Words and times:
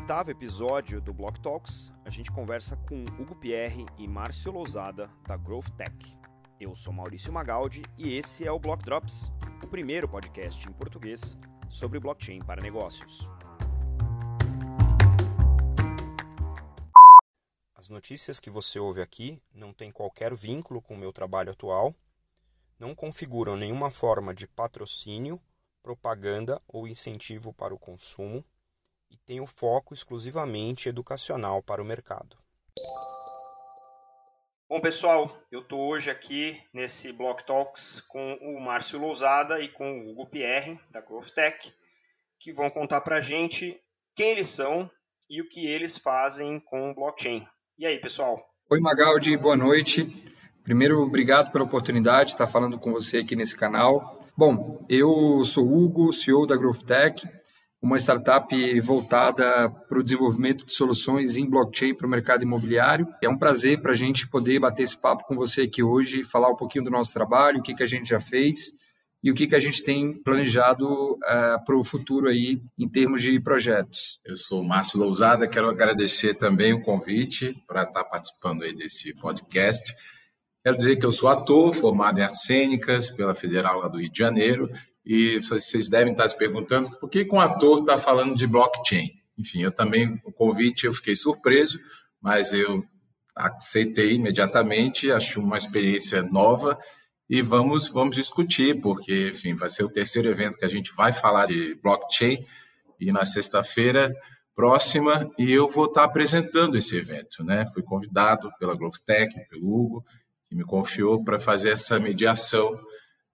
oitavo 0.00 0.30
episódio 0.30 1.00
do 1.00 1.12
Block 1.12 1.40
Talks, 1.40 1.92
a 2.04 2.10
gente 2.10 2.30
conversa 2.30 2.76
com 2.88 3.02
Hugo 3.20 3.34
Pierre 3.34 3.84
e 3.98 4.06
Márcio 4.06 4.52
Lousada, 4.52 5.10
da 5.26 5.36
Growth 5.36 5.68
Tech. 5.76 5.92
Eu 6.60 6.74
sou 6.76 6.92
Maurício 6.92 7.32
Magaldi 7.32 7.82
e 7.98 8.14
esse 8.14 8.46
é 8.46 8.52
o 8.52 8.60
Block 8.60 8.82
Drops, 8.84 9.30
o 9.62 9.66
primeiro 9.66 10.08
podcast 10.08 10.66
em 10.66 10.72
português 10.72 11.36
sobre 11.68 11.98
blockchain 11.98 12.38
para 12.40 12.62
negócios. 12.62 13.28
As 17.74 17.90
notícias 17.90 18.38
que 18.38 18.50
você 18.50 18.78
ouve 18.78 19.02
aqui 19.02 19.42
não 19.52 19.74
têm 19.74 19.90
qualquer 19.90 20.32
vínculo 20.32 20.80
com 20.80 20.94
o 20.94 20.98
meu 20.98 21.12
trabalho 21.12 21.50
atual, 21.50 21.92
não 22.78 22.94
configuram 22.94 23.56
nenhuma 23.56 23.90
forma 23.90 24.32
de 24.32 24.46
patrocínio, 24.46 25.40
propaganda 25.82 26.62
ou 26.68 26.86
incentivo 26.86 27.52
para 27.52 27.74
o 27.74 27.78
consumo 27.78 28.44
e 29.10 29.16
tem 29.16 29.40
o 29.40 29.46
foco 29.46 29.94
exclusivamente 29.94 30.88
educacional 30.88 31.62
para 31.62 31.82
o 31.82 31.84
mercado. 31.84 32.36
Bom, 34.68 34.80
pessoal, 34.80 35.34
eu 35.50 35.60
estou 35.60 35.80
hoje 35.88 36.10
aqui 36.10 36.60
nesse 36.74 37.10
Block 37.10 37.46
Talks 37.46 38.02
com 38.02 38.34
o 38.34 38.60
Márcio 38.60 38.98
Lousada 38.98 39.60
e 39.60 39.68
com 39.68 40.00
o 40.00 40.10
Hugo 40.10 40.26
Pierre, 40.26 40.78
da 40.90 41.00
Growth 41.00 41.30
Tech, 41.30 41.72
que 42.38 42.52
vão 42.52 42.68
contar 42.68 43.00
para 43.00 43.16
a 43.16 43.20
gente 43.20 43.80
quem 44.14 44.32
eles 44.32 44.48
são 44.48 44.90
e 45.28 45.40
o 45.40 45.48
que 45.48 45.66
eles 45.66 45.96
fazem 45.96 46.60
com 46.60 46.92
blockchain. 46.92 47.46
E 47.78 47.86
aí, 47.86 47.98
pessoal? 47.98 48.46
Oi, 48.70 48.78
Magaldi, 48.78 49.34
boa 49.38 49.56
noite. 49.56 50.04
Primeiro, 50.62 51.00
obrigado 51.00 51.50
pela 51.50 51.64
oportunidade 51.64 52.26
de 52.26 52.32
estar 52.32 52.46
falando 52.46 52.78
com 52.78 52.92
você 52.92 53.18
aqui 53.18 53.34
nesse 53.34 53.56
canal. 53.56 54.20
Bom, 54.36 54.78
eu 54.86 55.42
sou 55.44 55.66
Hugo, 55.66 56.12
CEO 56.12 56.46
da 56.46 56.56
Growth 56.56 56.82
Tech 56.82 57.26
uma 57.80 57.96
startup 57.96 58.80
voltada 58.80 59.70
para 59.88 59.98
o 59.98 60.02
desenvolvimento 60.02 60.66
de 60.66 60.74
soluções 60.74 61.36
em 61.36 61.48
blockchain 61.48 61.94
para 61.94 62.06
o 62.06 62.10
mercado 62.10 62.42
imobiliário. 62.42 63.06
É 63.22 63.28
um 63.28 63.38
prazer 63.38 63.80
para 63.80 63.92
a 63.92 63.96
gente 63.96 64.28
poder 64.28 64.58
bater 64.58 64.82
esse 64.82 65.00
papo 65.00 65.24
com 65.24 65.36
você 65.36 65.62
aqui 65.62 65.82
hoje, 65.82 66.24
falar 66.24 66.50
um 66.50 66.56
pouquinho 66.56 66.84
do 66.84 66.90
nosso 66.90 67.12
trabalho, 67.12 67.60
o 67.60 67.62
que, 67.62 67.74
que 67.74 67.82
a 67.82 67.86
gente 67.86 68.08
já 68.08 68.18
fez 68.18 68.72
e 69.22 69.30
o 69.30 69.34
que, 69.34 69.46
que 69.46 69.54
a 69.54 69.60
gente 69.60 69.82
tem 69.82 70.12
planejado 70.12 70.86
uh, 71.14 71.64
para 71.64 71.76
o 71.76 71.84
futuro 71.84 72.28
aí 72.28 72.60
em 72.78 72.88
termos 72.88 73.22
de 73.22 73.38
projetos. 73.40 74.20
Eu 74.24 74.36
sou 74.36 74.62
Márcio 74.62 74.98
Lousada, 74.98 75.48
quero 75.48 75.68
agradecer 75.68 76.34
também 76.34 76.72
o 76.72 76.82
convite 76.82 77.54
para 77.66 77.82
estar 77.82 78.04
participando 78.04 78.62
aí 78.62 78.72
desse 78.72 79.12
podcast. 79.14 79.92
Quero 80.64 80.76
dizer 80.76 80.96
que 80.96 81.06
eu 81.06 81.12
sou 81.12 81.28
ator, 81.28 81.72
formado 81.74 82.18
em 82.18 82.22
artes 82.22 82.42
cênicas 82.42 83.10
pela 83.10 83.34
Federal 83.34 83.80
lá 83.80 83.88
do 83.88 83.98
Rio 83.98 84.10
de 84.10 84.18
Janeiro 84.18 84.70
e 85.08 85.40
vocês 85.40 85.88
devem 85.88 86.12
estar 86.12 86.28
se 86.28 86.36
perguntando 86.36 86.90
por 86.98 87.08
que, 87.08 87.26
um 87.32 87.40
ator 87.40 87.80
está 87.80 87.96
falando 87.96 88.36
de 88.36 88.46
blockchain. 88.46 89.10
Enfim, 89.38 89.62
eu 89.62 89.70
também, 89.70 90.20
o 90.22 90.30
convite, 90.30 90.84
eu 90.84 90.92
fiquei 90.92 91.16
surpreso, 91.16 91.80
mas 92.20 92.52
eu 92.52 92.84
aceitei 93.34 94.12
imediatamente, 94.12 95.10
acho 95.10 95.40
uma 95.40 95.56
experiência 95.56 96.22
nova 96.22 96.78
e 97.30 97.40
vamos, 97.40 97.88
vamos 97.88 98.16
discutir, 98.16 98.82
porque, 98.82 99.30
enfim, 99.30 99.54
vai 99.54 99.70
ser 99.70 99.82
o 99.82 99.90
terceiro 99.90 100.28
evento 100.28 100.58
que 100.58 100.64
a 100.66 100.68
gente 100.68 100.92
vai 100.92 101.10
falar 101.10 101.46
de 101.46 101.74
blockchain 101.82 102.44
e 103.00 103.10
na 103.10 103.24
sexta-feira 103.24 104.14
próxima 104.54 105.30
e 105.38 105.50
eu 105.50 105.68
vou 105.68 105.86
estar 105.86 106.04
apresentando 106.04 106.76
esse 106.76 106.94
evento, 106.98 107.42
né? 107.42 107.64
Fui 107.72 107.82
convidado 107.82 108.50
pela 108.58 108.76
GrowthTech, 108.76 109.32
pelo 109.48 109.74
Hugo, 109.74 110.04
que 110.50 110.54
me 110.54 110.64
confiou 110.64 111.24
para 111.24 111.40
fazer 111.40 111.70
essa 111.70 111.98
mediação 111.98 112.78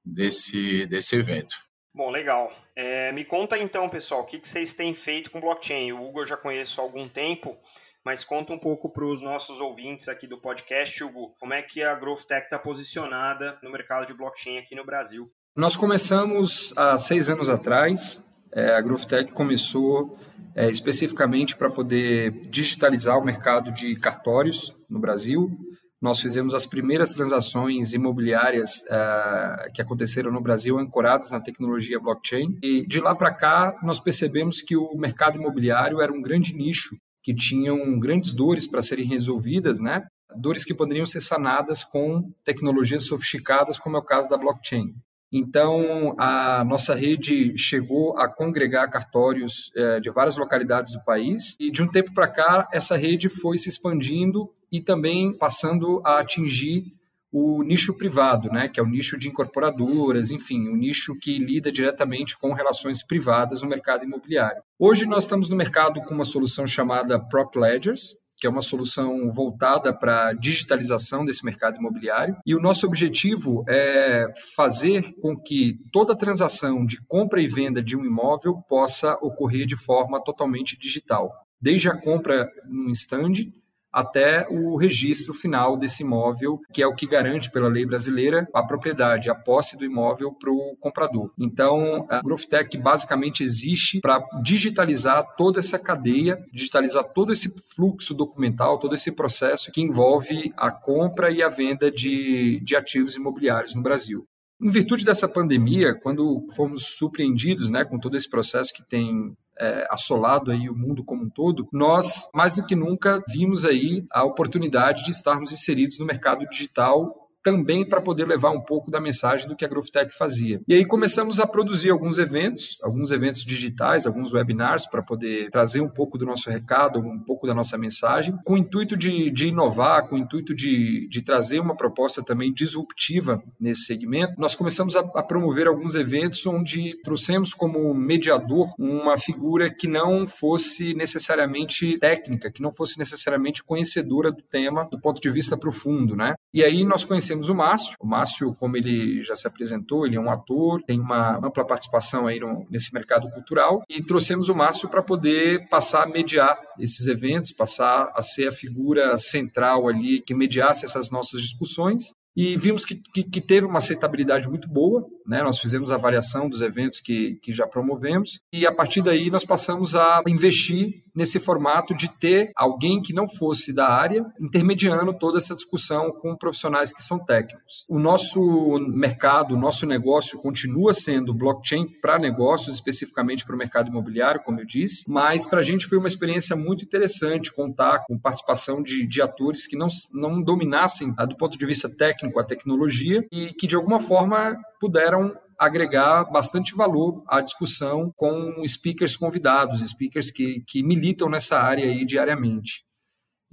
desse, 0.05 0.87
desse 0.87 1.17
evento. 1.17 1.55
Bom, 1.95 2.11
legal. 2.11 2.53
É, 2.77 3.13
me 3.13 3.25
conta 3.25 3.57
então, 3.57 3.89
pessoal, 3.89 4.23
o 4.23 4.25
que, 4.25 4.39
que 4.39 4.49
vocês 4.49 4.75
têm 4.75 4.93
feito 4.95 5.31
com 5.31 5.41
blockchain? 5.41 5.93
O 5.93 6.05
Hugo 6.05 6.21
eu 6.21 6.27
já 6.27 6.37
conheço 6.37 6.81
há 6.81 6.85
algum 6.85 7.09
tempo, 7.09 7.57
mas 8.05 8.25
conta 8.25 8.53
um 8.53 8.59
pouco 8.59 8.93
para 8.93 9.05
os 9.05 9.21
nossos 9.21 9.61
ouvintes 9.61 10.09
aqui 10.09 10.27
do 10.27 10.41
podcast, 10.41 11.03
Hugo, 11.03 11.37
como 11.39 11.55
é 11.55 11.63
que 11.63 11.83
a 11.83 11.95
Growth 11.95 12.25
Tech 12.25 12.45
está 12.45 12.59
posicionada 12.59 13.59
no 13.63 13.71
mercado 13.71 14.07
de 14.07 14.15
blockchain 14.15 14.59
aqui 14.59 14.75
no 14.75 14.85
Brasil? 14.85 15.31
Nós 15.57 15.77
começamos 15.77 16.75
há 16.77 16.99
seis 16.99 17.31
anos 17.31 17.49
atrás. 17.49 18.23
É, 18.53 18.75
a 18.75 18.81
Growth 18.81 19.05
Tech 19.05 19.33
começou 19.33 20.19
é, 20.57 20.69
especificamente 20.69 21.57
para 21.57 21.71
poder 21.71 22.33
digitalizar 22.49 23.17
o 23.17 23.25
mercado 23.25 23.71
de 23.71 23.95
cartórios 23.97 24.77
no 24.89 24.99
Brasil 24.99 25.57
nós 26.05 26.21
fizemos 26.21 26.53
as 26.53 26.67
primeiras 26.67 27.15
transações 27.15 27.95
imobiliárias 27.95 28.83
uh, 28.83 29.73
que 29.73 29.81
aconteceram 29.81 30.31
no 30.31 30.39
Brasil 30.39 30.79
ancoradas 30.79 31.31
na 31.31 31.41
tecnologia 31.41 31.99
blockchain. 31.99 32.59
E 32.63 32.87
de 32.87 33.01
lá 33.01 33.15
para 33.15 33.33
cá, 33.33 33.75
nós 33.83 33.99
percebemos 33.99 34.61
que 34.61 34.77
o 34.77 34.95
mercado 34.99 35.39
imobiliário 35.39 36.03
era 36.03 36.13
um 36.13 36.21
grande 36.21 36.55
nicho 36.55 36.95
que 37.23 37.33
tinham 37.33 37.99
grandes 37.99 38.35
dores 38.35 38.69
para 38.69 38.83
serem 38.83 39.07
resolvidas, 39.07 39.81
né? 39.81 40.07
Dores 40.37 40.63
que 40.63 40.75
poderiam 40.75 41.07
ser 41.07 41.23
sanadas 41.23 41.83
com 41.83 42.31
tecnologias 42.45 43.07
sofisticadas, 43.07 43.79
como 43.79 43.97
é 43.97 43.99
o 43.99 44.05
caso 44.05 44.29
da 44.29 44.37
blockchain. 44.37 44.95
Então, 45.33 46.15
a 46.19 46.65
nossa 46.65 46.95
rede 46.95 47.57
chegou 47.57 48.17
a 48.19 48.29
congregar 48.29 48.89
cartórios 48.89 49.71
é, 49.77 50.01
de 50.01 50.11
várias 50.11 50.37
localidades 50.37 50.93
do 50.93 51.03
país, 51.05 51.57
e 51.59 51.71
de 51.71 51.83
um 51.83 51.91
tempo 51.91 52.15
para 52.15 52.29
cá, 52.29 52.69
essa 52.73 52.97
rede 52.97 53.29
foi 53.29 53.59
se 53.59 53.69
expandindo 53.69 54.49
e 54.71 54.81
também 54.81 55.37
passando 55.37 56.01
a 56.05 56.21
atingir 56.21 56.95
o 57.37 57.65
nicho 57.65 57.93
privado, 57.99 58.49
né, 58.49 58.69
que 58.69 58.79
é 58.79 58.83
o 58.83 58.87
nicho 58.87 59.19
de 59.19 59.29
incorporadoras, 59.29 60.31
enfim, 60.31 60.69
o 60.69 60.77
nicho 60.77 61.19
que 61.19 61.37
lida 61.37 61.73
diretamente 61.73 62.39
com 62.39 62.53
relações 62.53 63.05
privadas 63.05 63.61
no 63.61 63.69
mercado 63.69 64.05
imobiliário. 64.05 64.63
Hoje 64.79 65.05
nós 65.05 65.25
estamos 65.25 65.51
no 65.51 65.57
mercado 65.57 66.01
com 66.03 66.15
uma 66.15 66.25
solução 66.25 66.65
chamada 66.65 67.19
Prop 67.19 67.53
Ledgers, 67.57 68.15
que 68.37 68.47
é 68.47 68.51
uma 68.51 68.63
solução 68.63 69.31
voltada 69.31 69.93
para 69.93 70.29
a 70.29 70.33
digitalização 70.33 71.25
desse 71.25 71.45
mercado 71.45 71.79
imobiliário. 71.79 72.37
E 72.45 72.55
o 72.55 72.61
nosso 72.61 72.87
objetivo 72.87 73.65
é 73.69 74.27
fazer 74.57 75.13
com 75.21 75.37
que 75.37 75.79
toda 75.93 76.17
transação 76.17 76.85
de 76.85 77.01
compra 77.07 77.41
e 77.41 77.47
venda 77.47 77.83
de 77.83 77.97
um 77.97 78.05
imóvel 78.05 78.57
possa 78.69 79.15
ocorrer 79.21 79.67
de 79.67 79.77
forma 79.77 80.23
totalmente 80.23 80.79
digital. 80.79 81.33
Desde 81.61 81.89
a 81.89 81.99
compra 81.99 82.49
no 82.69 82.91
stand 82.91 83.53
até 83.95 84.47
o 84.51 84.77
registro 84.77 85.33
final 85.33 85.77
desse 85.77 86.03
imóvel, 86.03 86.61
que 86.73 86.83
é 86.83 86.87
o 86.87 86.95
que 86.95 87.07
garante 87.07 87.51
pela 87.51 87.69
lei 87.69 87.87
brasileira 87.87 88.49
a 88.53 88.63
propriedade, 88.63 89.31
a 89.31 89.35
posse 89.37 89.79
do 89.79 89.85
imóvel 89.85 90.33
para 90.33 90.51
o 90.51 90.77
comprador. 90.81 91.31
Então, 91.39 92.05
a 92.11 92.21
GrowthTech 92.21 92.77
basicamente 92.77 93.45
existe 93.45 94.01
para 94.01 94.21
digitalizar 94.43 95.25
toda 95.37 95.61
essa 95.61 95.79
cadeia, 95.79 96.43
digitalizar 96.53 97.05
todo 97.15 97.33
esse 97.33 97.55
fluxo 97.75 98.13
documental, 98.13 98.79
todo 98.79 98.97
esse 98.97 99.13
processo 99.13 99.71
que 99.71 99.81
envolve 99.81 100.53
a 100.57 100.73
compra 100.73 101.31
e 101.31 101.41
a 101.41 101.49
venda 101.49 101.89
de, 101.91 102.61
de 102.65 102.75
ativos 102.75 103.15
imobiliários 103.15 103.77
no 103.77 103.83
Brasil. 103.83 104.27
Em 104.61 104.71
virtude 104.71 105.05
dessa 105.05 105.29
pandemia, 105.29 105.95
quando 105.95 106.47
fomos 106.57 106.97
surpreendidos 106.97 107.71
né, 107.71 107.85
com 107.85 107.99
todo 107.99 108.17
esse 108.17 108.29
processo 108.29 108.73
que 108.73 108.83
tem 108.83 109.37
é, 109.59 109.87
assolado 109.91 110.51
aí 110.51 110.69
o 110.69 110.75
mundo 110.75 111.05
como 111.05 111.25
um 111.25 111.31
todo, 111.31 111.69
nós, 111.73 112.29
mais 112.35 112.55
do 112.55 112.65
que 112.65 112.75
nunca, 112.75 113.23
vimos 113.29 113.65
aí 113.65 114.05
a 114.11 114.25
oportunidade 114.25 115.05
de 115.05 115.11
estarmos 115.11 115.53
inseridos 115.53 115.99
no 115.99 116.07
mercado 116.07 116.47
digital 116.49 117.24
também 117.45 117.87
para 117.87 118.01
poder 118.01 118.27
levar 118.27 118.51
um 118.51 118.61
pouco 118.61 118.91
da 118.91 119.01
mensagem 119.01 119.47
do 119.47 119.55
que 119.55 119.65
a 119.65 119.69
GrowthTech 119.69 120.17
fazia. 120.17 120.61
E 120.67 120.75
aí 120.75 120.85
começamos 120.85 121.39
a 121.39 121.47
produzir 121.47 121.91
alguns 121.91 122.19
eventos, 122.19 122.79
alguns 122.83 123.11
eventos 123.11 123.45
digitais, 123.45 124.07
alguns 124.07 124.33
webinars 124.33 124.87
para 124.87 125.03
poder 125.03 125.51
trazer 125.51 125.83
um 125.83 125.89
pouco 125.89 126.17
do 126.17 126.25
nosso 126.25 126.49
recado, 126.49 126.99
um 126.99 127.21
pouco 127.21 127.47
da 127.47 127.55
nossa 127.55 127.77
mensagem, 127.77 128.35
com 128.45 128.55
o 128.55 128.59
intuito 128.59 128.97
de, 128.97 129.31
de 129.31 129.49
inovar, 129.49 130.09
com 130.09 130.17
o 130.17 130.19
intuito 130.19 130.55
de, 130.55 131.07
de 131.09 131.23
trazer 131.23 131.61
uma 131.61 131.77
proposta 131.77 132.23
também 132.23 132.53
disruptiva 132.53 133.43
nesse 133.61 133.85
segmento. 133.85 134.41
Nós 134.41 134.55
começamos 134.55 134.97
a, 134.97 135.01
a 135.01 135.23
promover 135.23 135.69
alguns 135.69 135.95
eventos 135.95 136.47
onde 136.47 136.99
trouxemos 137.03 137.53
como 137.53 137.93
mediador 137.93 138.73
uma 138.79 139.19
figura 139.19 139.71
que 139.71 139.87
não 139.87 140.27
fosse 140.27 140.95
necessariamente 140.95 141.99
técnica, 141.99 142.51
que 142.51 142.63
não 142.63 142.73
fosse 142.73 142.99
necessariamente 142.99 143.63
conhecedora 143.63 144.33
do 144.33 144.43
tema 144.43 144.89
do 144.91 144.99
ponto 144.99 145.21
de 145.21 145.31
vista 145.31 145.59
profundo, 145.59 146.17
né? 146.17 146.35
E 146.53 146.63
aí 146.63 146.85
nós 146.85 147.05
conhecemos 147.05 147.34
temos 147.35 147.49
o 147.49 147.55
Márcio. 147.55 147.97
O 148.01 148.07
Márcio, 148.07 148.55
como 148.55 148.77
ele 148.77 149.21
já 149.23 149.35
se 149.35 149.47
apresentou, 149.47 150.07
ele 150.07 150.17
é 150.17 150.21
um 150.21 150.31
ator, 150.31 150.81
tem 150.87 151.01
uma 151.01 151.37
ampla 151.39 151.67
participação 151.67 152.29
aí 152.29 152.39
no, 152.39 152.65
nesse 152.71 152.95
mercado 152.95 153.29
cultural 153.31 153.83
e 153.89 154.01
trouxemos 154.01 154.49
o 154.49 154.55
Márcio 154.55 154.89
para 154.89 155.03
poder 155.03 155.69
passar 155.69 156.05
a 156.05 156.09
mediar 156.09 156.57
esses 156.79 157.09
eventos, 157.09 157.53
passar 157.53 158.13
a 158.15 158.23
ser 158.23 158.49
a 158.49 158.53
figura 158.53 159.19
central 159.19 159.89
ali 159.89 160.23
que 160.23 160.33
mediasse 160.33 160.85
essas 160.85 161.11
nossas 161.11 161.41
discussões 161.43 162.13
e 162.37 162.57
vimos 162.57 162.85
que, 162.85 162.97
que, 162.97 163.23
que, 163.23 163.41
teve 163.41 163.67
uma 163.67 163.79
aceitabilidade 163.79 164.49
muito 164.49 164.69
boa. 164.69 165.07
Né? 165.27 165.43
Nós 165.43 165.59
fizemos 165.59 165.93
a 165.93 165.95
avaliação 165.95 166.49
dos 166.49 166.61
eventos 166.61 167.01
que, 167.01 167.37
que 167.43 167.53
já 167.53 167.67
promovemos 167.67 168.41
e 168.53 168.67
a 168.67 168.73
partir 168.73 169.03
daí 169.03 169.31
nós 169.31 169.45
passamos 169.45 169.95
a 169.95 170.23
investir 170.27 171.05
nesse 171.15 171.39
formato 171.39 171.95
de 171.95 172.09
ter 172.09 172.51
alguém 172.57 173.01
que 173.01 173.13
não 173.13 173.29
fosse 173.29 173.73
da 173.73 173.89
área 173.89 174.27
intermediando 174.41 175.17
toda 175.17 175.39
essa 175.39 175.55
discussão 175.55 176.11
com 176.11 176.37
profissionais 176.37 176.93
que 176.93 177.03
são 177.03 177.19
técnicos. 177.19 177.85
O 177.89 178.01
nosso 178.01 178.41
mercado, 178.89 179.55
o 179.55 179.59
nosso 179.59 179.87
negócio 179.87 180.41
continua 180.41 180.93
sendo 180.93 181.33
blockchain 181.33 181.87
para 182.03 182.19
negócios, 182.19 182.75
especificamente 182.75 183.45
para 183.45 183.55
o 183.55 183.59
mercado 183.59 183.89
imobiliário, 183.89 184.43
como 184.43 184.61
eu 184.61 184.67
disse, 184.67 185.05
mas 185.07 185.47
para 185.47 185.61
a 185.61 185.63
gente 185.63 185.87
foi 185.87 185.99
uma 185.99 186.09
experiência 186.09 186.57
muito 186.57 186.85
interessante 186.85 187.53
contar 187.53 188.05
com 188.07 188.19
participação 188.19 188.83
de, 188.83 189.07
de 189.07 189.23
atores 189.23 189.67
que 189.69 189.77
não, 189.77 189.87
não 190.13 190.43
dominassem 190.43 191.13
do 191.29 191.37
ponto 191.37 191.57
de 191.57 191.65
vista 191.65 191.89
técnico 191.89 192.24
a 192.41 192.45
tecnologia 192.45 193.25
e 193.33 193.53
que 193.53 193.67
de 193.67 193.77
alguma 193.77 194.01
forma 194.01 194.57
puderam 194.81 195.35
agregar 195.59 196.25
bastante 196.25 196.75
valor 196.75 197.23
à 197.29 197.41
discussão 197.41 198.13
com 198.17 198.63
speakers 198.67 199.17
convidados, 199.17 199.81
speakers 199.89 200.31
que, 200.31 200.63
que 200.67 200.83
militam 200.83 201.29
nessa 201.29 201.59
área 201.59 201.85
aí 201.85 202.05
diariamente. 202.05 202.85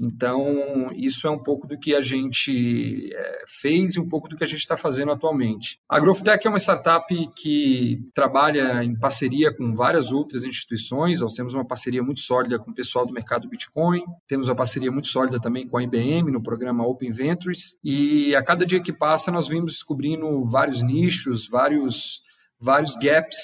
Então, 0.01 0.89
isso 0.95 1.27
é 1.27 1.29
um 1.29 1.37
pouco 1.37 1.67
do 1.67 1.77
que 1.77 1.93
a 1.93 2.01
gente 2.01 3.13
é, 3.13 3.43
fez 3.47 3.95
e 3.95 3.99
um 3.99 4.09
pouco 4.09 4.27
do 4.27 4.35
que 4.35 4.43
a 4.43 4.47
gente 4.47 4.61
está 4.61 4.75
fazendo 4.75 5.11
atualmente. 5.11 5.79
A 5.87 5.99
GrowthTech 5.99 6.47
é 6.47 6.49
uma 6.49 6.57
startup 6.57 7.05
que 7.35 7.99
trabalha 8.11 8.83
em 8.83 8.97
parceria 8.97 9.55
com 9.55 9.75
várias 9.75 10.11
outras 10.11 10.43
instituições. 10.43 11.21
Nós 11.21 11.35
temos 11.35 11.53
uma 11.53 11.63
parceria 11.63 12.01
muito 12.01 12.21
sólida 12.21 12.57
com 12.57 12.71
o 12.71 12.73
pessoal 12.73 13.05
do 13.05 13.13
mercado 13.13 13.47
Bitcoin, 13.47 14.03
temos 14.27 14.47
uma 14.47 14.55
parceria 14.55 14.91
muito 14.91 15.07
sólida 15.07 15.39
também 15.39 15.67
com 15.67 15.77
a 15.77 15.83
IBM 15.83 16.31
no 16.31 16.41
programa 16.41 16.87
Open 16.87 17.11
Ventures. 17.11 17.77
E 17.83 18.35
a 18.35 18.43
cada 18.43 18.65
dia 18.65 18.81
que 18.81 18.91
passa, 18.91 19.31
nós 19.31 19.47
vimos 19.47 19.73
descobrindo 19.73 20.43
vários 20.45 20.81
nichos, 20.81 21.47
vários, 21.47 22.21
vários 22.59 22.95
gaps 22.95 23.37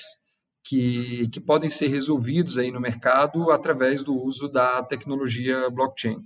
que, 0.64 1.30
que 1.30 1.40
podem 1.40 1.70
ser 1.70 1.90
resolvidos 1.90 2.58
aí 2.58 2.72
no 2.72 2.82
mercado 2.82 3.52
através 3.52 4.04
do 4.04 4.16
uso 4.16 4.50
da 4.50 4.82
tecnologia 4.82 5.70
blockchain. 5.70 6.18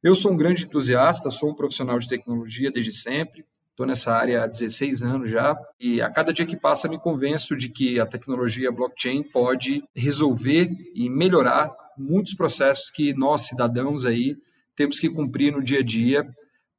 Eu 0.00 0.14
sou 0.14 0.30
um 0.30 0.36
grande 0.36 0.64
entusiasta, 0.64 1.28
sou 1.28 1.50
um 1.50 1.54
profissional 1.54 1.98
de 1.98 2.08
tecnologia 2.08 2.70
desde 2.70 2.92
sempre, 2.92 3.44
estou 3.70 3.84
nessa 3.84 4.12
área 4.12 4.44
há 4.44 4.46
16 4.46 5.02
anos 5.02 5.28
já, 5.28 5.56
e 5.80 6.00
a 6.00 6.08
cada 6.08 6.32
dia 6.32 6.46
que 6.46 6.56
passa 6.56 6.88
me 6.88 7.00
convenço 7.00 7.56
de 7.56 7.68
que 7.68 7.98
a 7.98 8.06
tecnologia 8.06 8.70
blockchain 8.70 9.24
pode 9.24 9.82
resolver 9.96 10.70
e 10.94 11.10
melhorar 11.10 11.74
muitos 11.98 12.32
processos 12.34 12.90
que 12.90 13.12
nós, 13.12 13.46
cidadãos 13.46 14.06
aí, 14.06 14.36
temos 14.76 15.00
que 15.00 15.10
cumprir 15.10 15.52
no 15.52 15.60
dia 15.60 15.80
a 15.80 15.84
dia 15.84 16.24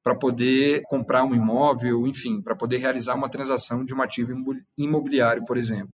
para 0.02 0.16
poder 0.16 0.82
comprar 0.84 1.26
um 1.26 1.36
imóvel, 1.36 2.08
enfim, 2.08 2.42
para 2.42 2.56
poder 2.56 2.78
realizar 2.78 3.16
uma 3.16 3.28
transação 3.28 3.84
de 3.84 3.94
um 3.94 4.02
ativo 4.02 4.32
imobiliário, 4.78 5.44
por 5.46 5.58
exemplo. 5.58 5.90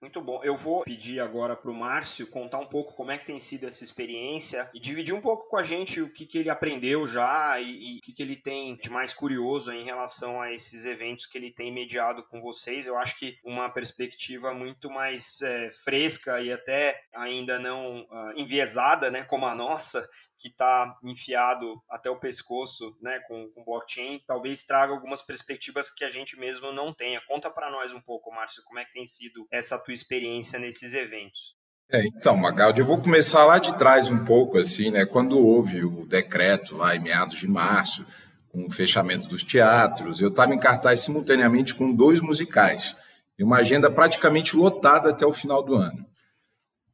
Muito 0.00 0.18
bom. 0.22 0.42
Eu 0.42 0.56
vou 0.56 0.82
pedir 0.82 1.20
agora 1.20 1.54
para 1.54 1.70
o 1.70 1.74
Márcio 1.74 2.26
contar 2.26 2.58
um 2.58 2.66
pouco 2.66 2.94
como 2.94 3.10
é 3.10 3.18
que 3.18 3.26
tem 3.26 3.38
sido 3.38 3.66
essa 3.66 3.84
experiência 3.84 4.70
e 4.72 4.80
dividir 4.80 5.14
um 5.14 5.20
pouco 5.20 5.46
com 5.46 5.58
a 5.58 5.62
gente 5.62 6.00
o 6.00 6.10
que, 6.10 6.24
que 6.24 6.38
ele 6.38 6.48
aprendeu 6.48 7.06
já 7.06 7.60
e, 7.60 7.96
e 7.96 7.98
o 7.98 8.00
que, 8.00 8.14
que 8.14 8.22
ele 8.22 8.36
tem 8.36 8.76
de 8.76 8.88
mais 8.88 9.12
curioso 9.12 9.70
em 9.70 9.84
relação 9.84 10.40
a 10.40 10.50
esses 10.52 10.86
eventos 10.86 11.26
que 11.26 11.36
ele 11.36 11.52
tem 11.52 11.70
mediado 11.70 12.22
com 12.22 12.40
vocês. 12.40 12.86
Eu 12.86 12.96
acho 12.96 13.18
que 13.18 13.38
uma 13.44 13.68
perspectiva 13.68 14.54
muito 14.54 14.88
mais 14.88 15.42
é, 15.42 15.70
fresca 15.70 16.40
e 16.40 16.50
até 16.50 17.02
ainda 17.14 17.58
não 17.58 18.00
uh, 18.04 18.32
enviesada, 18.36 19.10
né, 19.10 19.24
como 19.24 19.44
a 19.44 19.54
nossa, 19.54 20.08
que 20.40 20.48
está 20.48 20.98
enfiado 21.04 21.80
até 21.88 22.08
o 22.08 22.18
pescoço 22.18 22.96
né, 23.02 23.20
com, 23.28 23.48
com 23.50 23.62
blockchain, 23.62 24.20
talvez 24.26 24.64
traga 24.64 24.92
algumas 24.92 25.20
perspectivas 25.20 25.90
que 25.90 26.02
a 26.02 26.08
gente 26.08 26.36
mesmo 26.38 26.72
não 26.72 26.94
tenha. 26.94 27.20
Conta 27.28 27.50
para 27.50 27.70
nós 27.70 27.92
um 27.92 28.00
pouco, 28.00 28.32
Márcio, 28.32 28.64
como 28.64 28.78
é 28.78 28.84
que 28.86 28.92
tem 28.92 29.04
sido 29.04 29.46
essa 29.52 29.78
tua 29.78 29.92
experiência 29.92 30.58
nesses 30.58 30.94
eventos. 30.94 31.54
É, 31.92 32.06
então, 32.06 32.36
Magaldi, 32.36 32.80
eu 32.80 32.86
vou 32.86 33.02
começar 33.02 33.44
lá 33.44 33.58
de 33.58 33.76
trás 33.76 34.08
um 34.08 34.24
pouco, 34.24 34.56
assim, 34.56 34.90
né? 34.90 35.04
Quando 35.04 35.38
houve 35.38 35.84
o 35.84 36.06
decreto 36.06 36.76
lá 36.76 36.96
em 36.96 37.00
meados 37.00 37.38
de 37.38 37.48
março, 37.48 38.06
com 38.48 38.66
o 38.66 38.70
fechamento 38.70 39.26
dos 39.26 39.42
teatros, 39.42 40.20
eu 40.20 40.28
estava 40.28 40.54
em 40.54 40.58
cartaz 40.58 41.00
simultaneamente 41.00 41.74
com 41.74 41.92
dois 41.92 42.20
musicais 42.20 42.96
e 43.38 43.44
uma 43.44 43.58
agenda 43.58 43.90
praticamente 43.90 44.56
lotada 44.56 45.10
até 45.10 45.26
o 45.26 45.32
final 45.32 45.62
do 45.62 45.74
ano. 45.74 46.09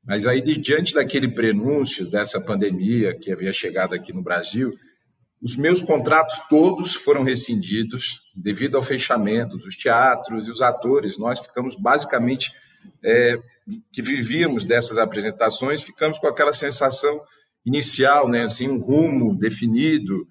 Mas 0.07 0.27
aí, 0.27 0.41
diante 0.41 0.95
daquele 0.95 1.29
prenúncio 1.29 2.09
dessa 2.09 2.41
pandemia 2.41 3.15
que 3.19 3.33
havia 3.33 3.53
chegado 3.53 3.95
aqui 3.95 4.13
no 4.13 4.23
Brasil, 4.23 4.73
os 5.43 5.57
meus 5.57 5.83
contratos 5.83 6.41
todos 6.49 6.95
foram 6.95 7.23
rescindidos 7.23 8.21
devido 8.35 8.77
ao 8.77 8.83
fechamento 8.83 9.57
dos 9.57 9.77
teatros 9.77 10.47
e 10.47 10.51
os 10.51 10.63
atores. 10.63 11.19
Nós 11.19 11.41
ficamos 11.41 11.75
basicamente 11.75 12.53
é, 13.03 13.39
que 13.93 14.01
vivíamos 14.01 14.65
dessas 14.65 14.97
apresentações, 14.97 15.83
ficamos 15.83 16.19
com 16.19 16.27
aquela 16.27 16.53
sensação 16.53 17.19
inicial, 17.65 18.29
né, 18.29 18.49
sem 18.49 18.71
um 18.71 18.81
rumo 18.81 19.37
definido, 19.37 20.27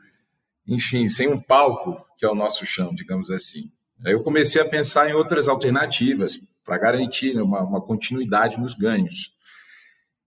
enfim, 0.65 1.09
sem 1.09 1.27
um 1.27 1.39
palco 1.39 1.97
que 2.17 2.25
é 2.25 2.29
o 2.29 2.35
nosso 2.35 2.65
chão, 2.65 2.93
digamos 2.93 3.29
assim. 3.29 3.65
Aí 4.05 4.13
eu 4.13 4.23
comecei 4.23 4.61
a 4.61 4.67
pensar 4.67 5.09
em 5.09 5.13
outras 5.13 5.47
alternativas 5.47 6.37
para 6.63 6.77
garantir 6.77 7.35
né, 7.35 7.41
uma, 7.41 7.61
uma 7.61 7.81
continuidade 7.81 8.59
nos 8.59 8.73
ganhos. 8.73 9.34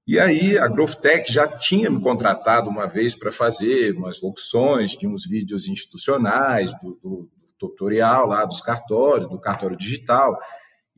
E 0.08 0.18
aí 0.18 0.56
a 0.56 0.66
GrowthTech 0.66 1.30
já 1.30 1.46
tinha 1.46 1.90
me 1.90 2.00
contratado 2.00 2.70
uma 2.70 2.86
vez 2.86 3.14
para 3.14 3.30
fazer 3.30 3.94
umas 3.94 4.22
locuções 4.22 4.92
de 4.92 5.06
uns 5.06 5.26
vídeos 5.26 5.68
institucionais, 5.68 6.72
do, 6.80 6.98
do, 7.02 7.30
tutorial 7.58 8.26
lá 8.26 8.46
dos 8.46 8.62
cartórios, 8.62 9.28
do 9.28 9.38
cartório 9.38 9.76
digital. 9.76 10.38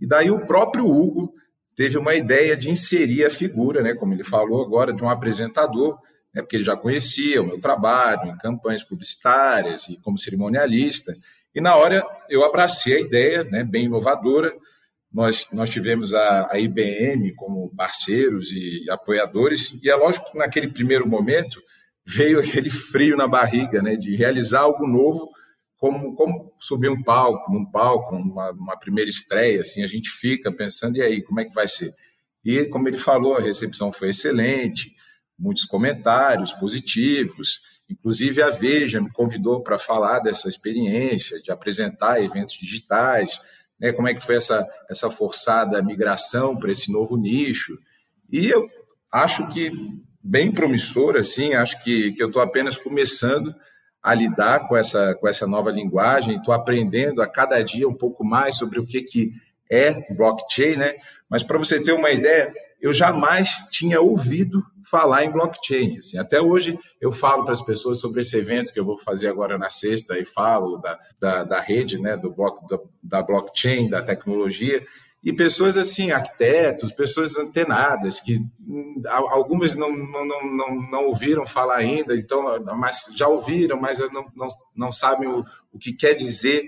E 0.00 0.06
daí 0.06 0.30
o 0.30 0.46
próprio 0.46 0.86
Hugo 0.86 1.34
teve 1.74 1.98
uma 1.98 2.14
ideia 2.14 2.56
de 2.56 2.70
inserir 2.70 3.24
a 3.24 3.30
figura, 3.30 3.82
né, 3.82 3.94
como 3.94 4.14
ele 4.14 4.22
falou 4.22 4.64
agora, 4.64 4.92
de 4.92 5.02
um 5.02 5.10
apresentador, 5.10 5.98
né, 6.32 6.40
porque 6.40 6.54
ele 6.54 6.62
já 6.62 6.76
conhecia 6.76 7.42
o 7.42 7.46
meu 7.46 7.58
trabalho 7.58 8.30
em 8.30 8.38
campanhas 8.38 8.84
publicitárias 8.84 9.88
e 9.88 9.96
como 10.02 10.20
cerimonialista. 10.20 11.12
E 11.52 11.60
na 11.60 11.74
hora 11.74 12.06
eu 12.28 12.44
abracei 12.44 12.94
a 12.94 13.00
ideia, 13.00 13.42
né, 13.42 13.64
bem 13.64 13.86
inovadora, 13.86 14.54
nós, 15.12 15.48
nós 15.52 15.70
tivemos 15.70 16.14
a, 16.14 16.48
a 16.52 16.58
IBM 16.58 17.34
como 17.34 17.74
parceiros 17.74 18.52
e 18.52 18.88
apoiadores, 18.88 19.76
e 19.82 19.90
é 19.90 19.94
lógico 19.94 20.30
que 20.30 20.38
naquele 20.38 20.68
primeiro 20.68 21.08
momento 21.08 21.60
veio 22.06 22.38
aquele 22.40 22.70
frio 22.70 23.16
na 23.16 23.26
barriga, 23.26 23.82
né, 23.82 23.96
de 23.96 24.14
realizar 24.14 24.60
algo 24.60 24.86
novo, 24.86 25.28
como, 25.76 26.14
como 26.14 26.52
subir 26.60 26.90
um 26.90 27.02
palco, 27.02 27.50
num 27.52 27.64
palco, 27.64 28.14
uma, 28.14 28.50
uma 28.50 28.78
primeira 28.78 29.08
estreia, 29.08 29.62
assim, 29.62 29.82
a 29.82 29.86
gente 29.86 30.10
fica 30.10 30.52
pensando, 30.52 30.98
e 30.98 31.02
aí, 31.02 31.22
como 31.22 31.40
é 31.40 31.44
que 31.44 31.54
vai 31.54 31.66
ser? 31.66 31.92
E, 32.44 32.66
como 32.66 32.86
ele 32.86 32.98
falou, 32.98 33.36
a 33.36 33.40
recepção 33.40 33.92
foi 33.92 34.10
excelente, 34.10 34.94
muitos 35.38 35.64
comentários 35.64 36.52
positivos, 36.52 37.60
inclusive 37.88 38.42
a 38.42 38.50
Veja 38.50 39.00
me 39.00 39.10
convidou 39.10 39.62
para 39.62 39.78
falar 39.78 40.20
dessa 40.20 40.48
experiência, 40.48 41.40
de 41.40 41.50
apresentar 41.50 42.22
eventos 42.22 42.56
digitais, 42.56 43.40
né, 43.80 43.92
como 43.92 44.08
é 44.08 44.14
que 44.14 44.24
foi 44.24 44.36
essa, 44.36 44.64
essa 44.88 45.10
forçada 45.10 45.82
migração 45.82 46.56
para 46.56 46.70
esse 46.70 46.92
novo 46.92 47.16
nicho. 47.16 47.78
E 48.30 48.46
eu 48.46 48.68
acho 49.10 49.46
que 49.48 49.70
bem 50.22 50.52
promissor, 50.52 51.16
assim, 51.16 51.54
acho 51.54 51.82
que, 51.82 52.12
que 52.12 52.22
eu 52.22 52.28
estou 52.28 52.42
apenas 52.42 52.76
começando 52.76 53.54
a 54.02 54.14
lidar 54.14 54.68
com 54.68 54.76
essa, 54.76 55.14
com 55.14 55.28
essa 55.28 55.46
nova 55.46 55.70
linguagem, 55.70 56.36
estou 56.36 56.54
aprendendo 56.54 57.22
a 57.22 57.26
cada 57.26 57.62
dia 57.62 57.88
um 57.88 57.94
pouco 57.94 58.24
mais 58.24 58.56
sobre 58.56 58.78
o 58.78 58.86
que, 58.86 59.02
que 59.02 59.32
é 59.70 60.12
blockchain, 60.14 60.76
né? 60.76 60.94
Mas 61.28 61.42
para 61.42 61.58
você 61.58 61.82
ter 61.82 61.92
uma 61.92 62.10
ideia, 62.10 62.52
eu 62.80 62.92
jamais 62.92 63.62
tinha 63.70 64.00
ouvido 64.00 64.64
falar 64.90 65.24
em 65.24 65.30
blockchain. 65.30 65.98
Assim. 65.98 66.18
Até 66.18 66.40
hoje 66.40 66.78
eu 67.00 67.12
falo 67.12 67.44
para 67.44 67.52
as 67.52 67.62
pessoas 67.62 68.00
sobre 68.00 68.22
esse 68.22 68.36
evento 68.36 68.72
que 68.72 68.80
eu 68.80 68.84
vou 68.84 68.98
fazer 68.98 69.28
agora 69.28 69.58
na 69.58 69.70
sexta 69.70 70.18
e 70.18 70.24
falo 70.24 70.78
da, 70.78 70.98
da, 71.20 71.44
da 71.44 71.60
rede, 71.60 72.00
né, 72.00 72.16
do 72.16 72.30
bloco, 72.30 72.66
da, 72.66 72.78
da 73.02 73.22
blockchain, 73.22 73.88
da 73.88 74.02
tecnologia. 74.02 74.82
E 75.22 75.34
pessoas 75.34 75.76
assim, 75.76 76.10
arquitetos, 76.10 76.92
pessoas 76.92 77.36
antenadas, 77.36 78.20
que 78.20 78.38
hum, 78.66 79.02
algumas 79.06 79.74
não, 79.74 79.92
não, 79.92 80.26
não, 80.26 80.90
não 80.90 81.04
ouviram 81.08 81.44
falar 81.44 81.76
ainda, 81.76 82.16
então, 82.16 82.58
mas 82.76 83.10
já 83.14 83.28
ouviram, 83.28 83.78
mas 83.78 83.98
não, 84.10 84.26
não, 84.34 84.48
não 84.74 84.90
sabem 84.90 85.28
o, 85.28 85.44
o 85.72 85.78
que 85.78 85.92
quer 85.92 86.14
dizer 86.14 86.64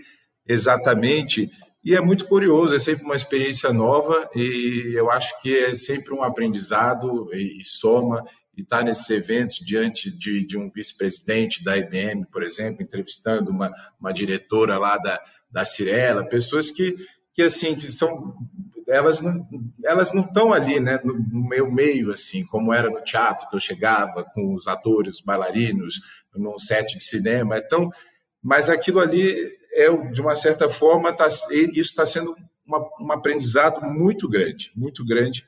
exatamente. 0.46 1.50
E 1.84 1.96
é 1.96 2.00
muito 2.00 2.26
curioso, 2.26 2.74
é 2.74 2.78
sempre 2.78 3.04
uma 3.04 3.16
experiência 3.16 3.72
nova 3.72 4.30
e 4.36 4.92
eu 4.94 5.10
acho 5.10 5.40
que 5.42 5.56
é 5.56 5.74
sempre 5.74 6.14
um 6.14 6.22
aprendizado 6.22 7.28
e, 7.34 7.60
e 7.60 7.64
soma. 7.64 8.24
E 8.56 8.60
estar 8.60 8.78
tá 8.78 8.84
nesses 8.84 9.08
eventos 9.08 9.56
diante 9.56 10.10
de, 10.10 10.46
de 10.46 10.58
um 10.58 10.70
vice-presidente 10.70 11.64
da 11.64 11.76
IBM, 11.76 12.26
por 12.26 12.42
exemplo, 12.42 12.82
entrevistando 12.82 13.50
uma, 13.50 13.72
uma 13.98 14.12
diretora 14.12 14.78
lá 14.78 14.98
da, 14.98 15.20
da 15.50 15.64
Cirela, 15.64 16.28
pessoas 16.28 16.70
que, 16.70 16.94
que 17.32 17.40
assim, 17.40 17.74
que 17.74 17.86
são 17.86 18.36
elas 18.88 19.20
não 19.20 19.48
elas 19.84 20.12
não 20.12 20.22
estão 20.22 20.52
ali 20.52 20.78
né 20.78 21.00
no, 21.02 21.14
no 21.14 21.48
meu 21.48 21.70
meio 21.70 22.12
assim 22.12 22.44
como 22.44 22.74
era 22.74 22.90
no 22.90 23.00
teatro 23.00 23.48
que 23.48 23.56
eu 23.56 23.60
chegava 23.60 24.22
com 24.22 24.54
os 24.54 24.66
atores 24.66 25.14
os 25.14 25.20
bailarinos 25.20 26.00
num 26.34 26.58
set 26.58 26.98
de 26.98 27.02
cinema 27.02 27.58
então 27.58 27.90
mas 28.42 28.68
aquilo 28.68 29.00
ali 29.00 29.50
é, 29.74 29.90
de 30.10 30.20
uma 30.20 30.36
certa 30.36 30.68
forma, 30.68 31.12
tá, 31.12 31.26
isso 31.26 31.80
está 31.80 32.04
sendo 32.06 32.34
uma, 32.66 32.78
um 33.00 33.12
aprendizado 33.12 33.82
muito 33.82 34.28
grande, 34.28 34.70
muito 34.76 35.04
grande. 35.04 35.46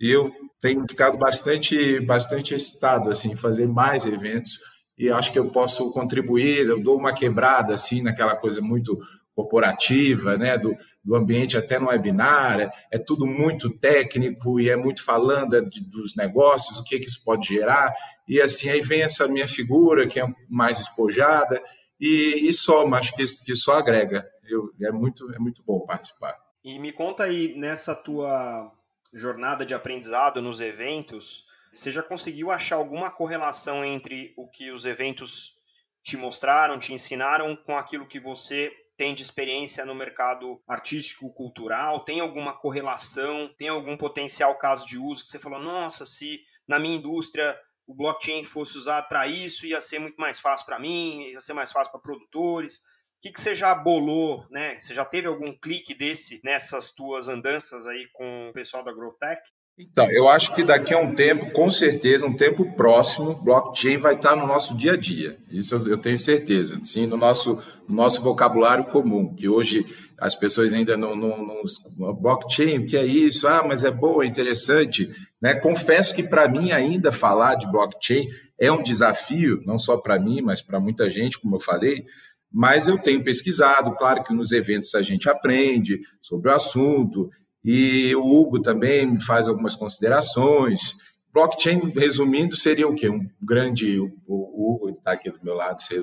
E 0.00 0.10
eu 0.10 0.30
tenho 0.60 0.84
ficado 0.88 1.16
bastante, 1.16 2.00
bastante 2.00 2.54
excitado 2.54 3.10
assim, 3.10 3.32
em 3.32 3.36
fazer 3.36 3.66
mais 3.66 4.04
eventos 4.04 4.58
e 4.98 5.10
acho 5.10 5.32
que 5.32 5.38
eu 5.38 5.50
posso 5.50 5.90
contribuir. 5.90 6.66
Eu 6.66 6.82
dou 6.82 6.98
uma 6.98 7.12
quebrada 7.14 7.74
assim 7.74 8.02
naquela 8.02 8.34
coisa 8.34 8.60
muito 8.60 8.98
corporativa, 9.34 10.38
né, 10.38 10.56
do, 10.56 10.74
do 11.04 11.14
ambiente 11.14 11.58
até 11.58 11.78
no 11.78 11.88
webinar, 11.88 12.58
é, 12.58 12.70
é 12.90 12.96
tudo 12.96 13.26
muito 13.26 13.68
técnico 13.68 14.58
e 14.58 14.70
é 14.70 14.76
muito 14.76 15.04
falando 15.04 15.54
é 15.54 15.60
de, 15.60 15.82
dos 15.82 16.16
negócios, 16.16 16.78
o 16.78 16.82
que, 16.82 16.98
que 16.98 17.06
isso 17.06 17.22
pode 17.22 17.46
gerar, 17.46 17.92
e 18.26 18.40
assim, 18.40 18.70
aí 18.70 18.80
vem 18.80 19.02
essa 19.02 19.28
minha 19.28 19.46
figura 19.46 20.06
que 20.06 20.18
é 20.18 20.26
mais 20.48 20.80
espojada, 20.80 21.62
e, 22.00 22.48
e 22.48 22.52
soma, 22.52 22.98
acho 22.98 23.14
que, 23.14 23.24
que 23.44 23.54
só 23.54 23.74
agrega, 23.74 24.28
Eu, 24.44 24.72
é, 24.80 24.92
muito, 24.92 25.32
é 25.32 25.38
muito 25.38 25.62
bom 25.62 25.80
participar. 25.80 26.36
E 26.62 26.78
me 26.78 26.92
conta 26.92 27.24
aí, 27.24 27.54
nessa 27.56 27.94
tua 27.94 28.72
jornada 29.12 29.64
de 29.64 29.74
aprendizado 29.74 30.42
nos 30.42 30.60
eventos, 30.60 31.46
você 31.72 31.90
já 31.92 32.02
conseguiu 32.02 32.50
achar 32.50 32.76
alguma 32.76 33.10
correlação 33.10 33.84
entre 33.84 34.32
o 34.36 34.48
que 34.48 34.70
os 34.70 34.84
eventos 34.84 35.56
te 36.02 36.16
mostraram, 36.16 36.78
te 36.78 36.92
ensinaram, 36.92 37.56
com 37.56 37.76
aquilo 37.76 38.06
que 38.06 38.20
você 38.20 38.72
tem 38.96 39.14
de 39.14 39.22
experiência 39.22 39.84
no 39.84 39.94
mercado 39.94 40.60
artístico, 40.66 41.32
cultural? 41.32 42.00
Tem 42.00 42.20
alguma 42.20 42.52
correlação? 42.54 43.52
Tem 43.58 43.68
algum 43.68 43.96
potencial 43.96 44.54
caso 44.56 44.86
de 44.86 44.98
uso 44.98 45.24
que 45.24 45.30
você 45.30 45.38
falou, 45.38 45.60
nossa, 45.60 46.06
se 46.06 46.40
na 46.66 46.78
minha 46.78 46.96
indústria 46.96 47.58
o 47.86 47.94
blockchain 47.94 48.44
fosse 48.44 48.76
usado 48.76 49.08
para 49.08 49.26
isso, 49.26 49.66
ia 49.66 49.80
ser 49.80 49.98
muito 49.98 50.16
mais 50.16 50.40
fácil 50.40 50.66
para 50.66 50.78
mim, 50.78 51.22
ia 51.30 51.40
ser 51.40 51.52
mais 51.52 51.70
fácil 51.70 51.92
para 51.92 52.00
produtores. 52.00 52.78
O 52.78 53.22
que, 53.22 53.32
que 53.32 53.40
você 53.40 53.54
já 53.54 53.74
bolou, 53.74 54.44
né? 54.50 54.78
Você 54.78 54.92
já 54.92 55.04
teve 55.04 55.26
algum 55.26 55.52
clique 55.52 55.94
desse 55.94 56.40
nessas 56.44 56.90
tuas 56.90 57.28
andanças 57.28 57.86
aí 57.86 58.08
com 58.12 58.50
o 58.50 58.52
pessoal 58.52 58.84
da 58.84 58.92
GrowTech? 58.92 59.40
Então, 59.78 60.10
eu 60.10 60.26
acho 60.26 60.54
que 60.54 60.64
daqui 60.64 60.94
a 60.94 60.98
um 60.98 61.14
tempo, 61.14 61.50
com 61.52 61.68
certeza, 61.68 62.26
um 62.26 62.34
tempo 62.34 62.74
próximo, 62.74 63.34
blockchain 63.42 63.98
vai 63.98 64.14
estar 64.14 64.34
no 64.34 64.46
nosso 64.46 64.74
dia 64.74 64.92
a 64.92 64.96
dia. 64.96 65.36
Isso 65.50 65.74
eu 65.86 65.98
tenho 65.98 66.18
certeza. 66.18 66.78
Sim, 66.82 67.06
no 67.06 67.16
nosso, 67.18 67.62
no 67.86 67.94
nosso 67.94 68.22
vocabulário 68.22 68.86
comum, 68.86 69.34
que 69.34 69.50
hoje 69.50 69.84
as 70.18 70.34
pessoas 70.34 70.72
ainda 70.72 70.96
não, 70.96 71.14
não, 71.14 71.62
não. 71.98 72.14
Blockchain, 72.14 72.78
o 72.78 72.86
que 72.86 72.96
é 72.96 73.04
isso? 73.04 73.46
Ah, 73.46 73.62
mas 73.66 73.84
é 73.84 73.90
boa, 73.90 74.24
é 74.24 74.26
interessante. 74.26 75.10
Né? 75.40 75.54
Confesso 75.54 76.14
que 76.14 76.22
para 76.22 76.48
mim 76.48 76.72
ainda 76.72 77.12
falar 77.12 77.56
de 77.56 77.70
blockchain 77.70 78.28
é 78.58 78.72
um 78.72 78.82
desafio, 78.82 79.60
não 79.64 79.78
só 79.78 79.96
para 79.96 80.18
mim, 80.18 80.40
mas 80.40 80.62
para 80.62 80.80
muita 80.80 81.10
gente, 81.10 81.38
como 81.38 81.56
eu 81.56 81.60
falei. 81.60 82.04
Mas 82.50 82.88
eu 82.88 82.98
tenho 82.98 83.22
pesquisado, 83.22 83.94
claro 83.96 84.22
que 84.22 84.32
nos 84.32 84.52
eventos 84.52 84.94
a 84.94 85.02
gente 85.02 85.28
aprende 85.28 86.00
sobre 86.22 86.50
o 86.50 86.54
assunto, 86.54 87.28
e 87.62 88.14
o 88.14 88.22
Hugo 88.22 88.62
também 88.62 89.18
faz 89.20 89.48
algumas 89.48 89.74
considerações. 89.74 90.94
Blockchain, 91.34 91.92
resumindo, 91.94 92.56
seria 92.56 92.88
o 92.88 92.94
quê? 92.94 93.10
Um 93.10 93.28
grande. 93.42 93.98
O 93.98 94.72
Hugo 94.72 94.90
está 94.90 95.12
aqui 95.12 95.30
do 95.30 95.42
meu 95.42 95.54
lado, 95.54 95.82
se 95.82 95.94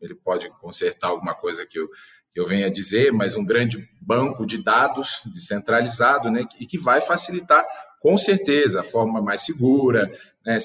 ele 0.00 0.14
pode 0.14 0.48
consertar 0.60 1.08
alguma 1.08 1.34
coisa 1.34 1.66
que 1.66 1.78
eu, 1.78 1.88
que 2.32 2.38
eu 2.38 2.46
venha 2.46 2.70
dizer, 2.70 3.12
mas 3.12 3.34
um 3.34 3.44
grande 3.44 3.88
banco 4.00 4.44
de 4.44 4.62
dados 4.62 5.22
descentralizado, 5.32 6.30
né, 6.30 6.44
e 6.60 6.66
que 6.66 6.78
vai 6.78 7.00
facilitar, 7.00 7.66
com 8.00 8.16
certeza, 8.16 8.80
a 8.80 8.84
forma 8.84 9.20
mais 9.20 9.42
segura, 9.42 10.10
né, 10.44 10.58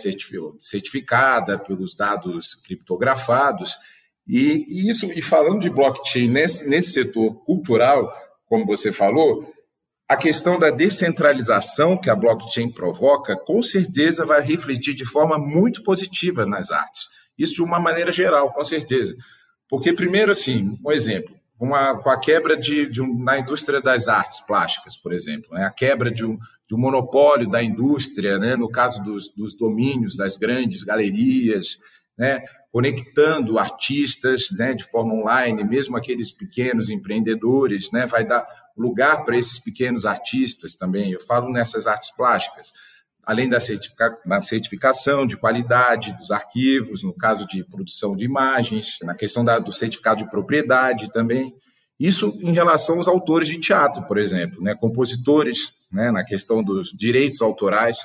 certificada 0.60 1.58
pelos 1.58 1.96
dados 1.96 2.56
criptografados. 2.56 3.76
E, 4.28 4.66
e 4.68 4.90
isso, 4.90 5.12
e 5.12 5.22
falando 5.22 5.60
de 5.60 5.70
blockchain 5.70 6.30
nesse, 6.30 6.68
nesse 6.70 6.92
setor 6.92 7.34
cultural, 7.44 8.14
como 8.46 8.66
você 8.66 8.92
falou, 8.92 9.52
a 10.08 10.18
questão 10.18 10.60
da 10.60 10.70
descentralização 10.70 11.98
que 11.98 12.10
a 12.10 12.16
blockchain 12.16 12.70
provoca, 12.70 13.36
com 13.38 13.62
certeza 13.62 14.26
vai 14.26 14.42
refletir 14.42 14.94
de 14.94 15.06
forma 15.06 15.40
muito 15.40 15.82
positiva 15.84 16.46
nas 16.46 16.70
artes. 16.70 17.04
Isso 17.38 17.56
de 17.56 17.64
uma 17.64 17.80
maneira 17.80 18.12
geral, 18.12 18.52
com 18.52 18.64
certeza. 18.64 19.16
Porque, 19.70 19.94
primeiro, 19.94 20.34
assim, 20.34 20.78
um 20.86 20.92
exemplo, 20.92 21.34
uma, 21.58 21.98
com 21.98 22.10
a 22.10 22.20
quebra 22.20 22.58
de, 22.58 22.90
de 22.90 23.02
um, 23.02 23.24
na 23.24 23.40
indústria 23.40 23.80
das 23.80 24.10
artes 24.10 24.42
plásticas, 24.42 24.98
por 24.98 25.14
exemplo, 25.14 25.50
né? 25.54 25.64
a 25.64 25.72
quebra 25.72 26.12
de 26.12 26.26
um, 26.26 26.38
de 26.72 26.76
um 26.76 26.80
monopólio 26.80 27.50
da 27.50 27.62
indústria, 27.62 28.40
né? 28.40 28.56
no 28.56 28.70
caso 28.70 29.04
dos, 29.04 29.28
dos 29.36 29.54
domínios 29.58 30.16
das 30.16 30.38
grandes 30.38 30.84
galerias, 30.84 31.78
né? 32.18 32.42
conectando 32.72 33.60
artistas 33.60 34.48
né, 34.52 34.74
de 34.74 34.86
forma 34.86 35.14
online, 35.14 35.66
mesmo 35.66 35.98
aqueles 35.98 36.32
pequenos 36.32 36.90
empreendedores, 36.90 37.92
né, 37.92 38.06
vai 38.06 38.26
dar 38.26 38.48
lugar 38.78 39.26
para 39.26 39.38
esses 39.38 39.60
pequenos 39.60 40.06
artistas 40.06 40.78
também. 40.78 41.12
Eu 41.12 41.20
falo 41.20 41.52
nessas 41.52 41.88
artes 41.88 42.10
plásticas, 42.16 42.72
além 43.26 43.50
da, 43.50 43.60
certifica 43.60 44.18
da 44.26 44.42
certificação 44.42 45.28
de 45.28 45.36
qualidade 45.36 46.18
dos 46.18 46.32
arquivos, 46.32 47.04
no 47.04 47.14
caso 47.14 47.46
de 47.46 47.66
produção 47.66 48.16
de 48.16 48.24
imagens, 48.24 48.98
na 49.04 49.14
questão 49.14 49.44
da, 49.44 49.60
do 49.60 49.74
certificado 49.74 50.24
de 50.24 50.30
propriedade 50.30 51.12
também. 51.12 51.54
Isso 52.02 52.36
em 52.42 52.52
relação 52.52 52.98
aos 52.98 53.08
autores 53.08 53.48
de 53.48 53.60
teatro, 53.60 54.04
por 54.04 54.18
exemplo, 54.18 54.62
né, 54.62 54.74
compositores, 54.74 55.74
né, 55.92 56.10
na 56.10 56.24
questão 56.24 56.64
dos 56.64 56.90
direitos 56.92 57.42
autorais 57.42 58.00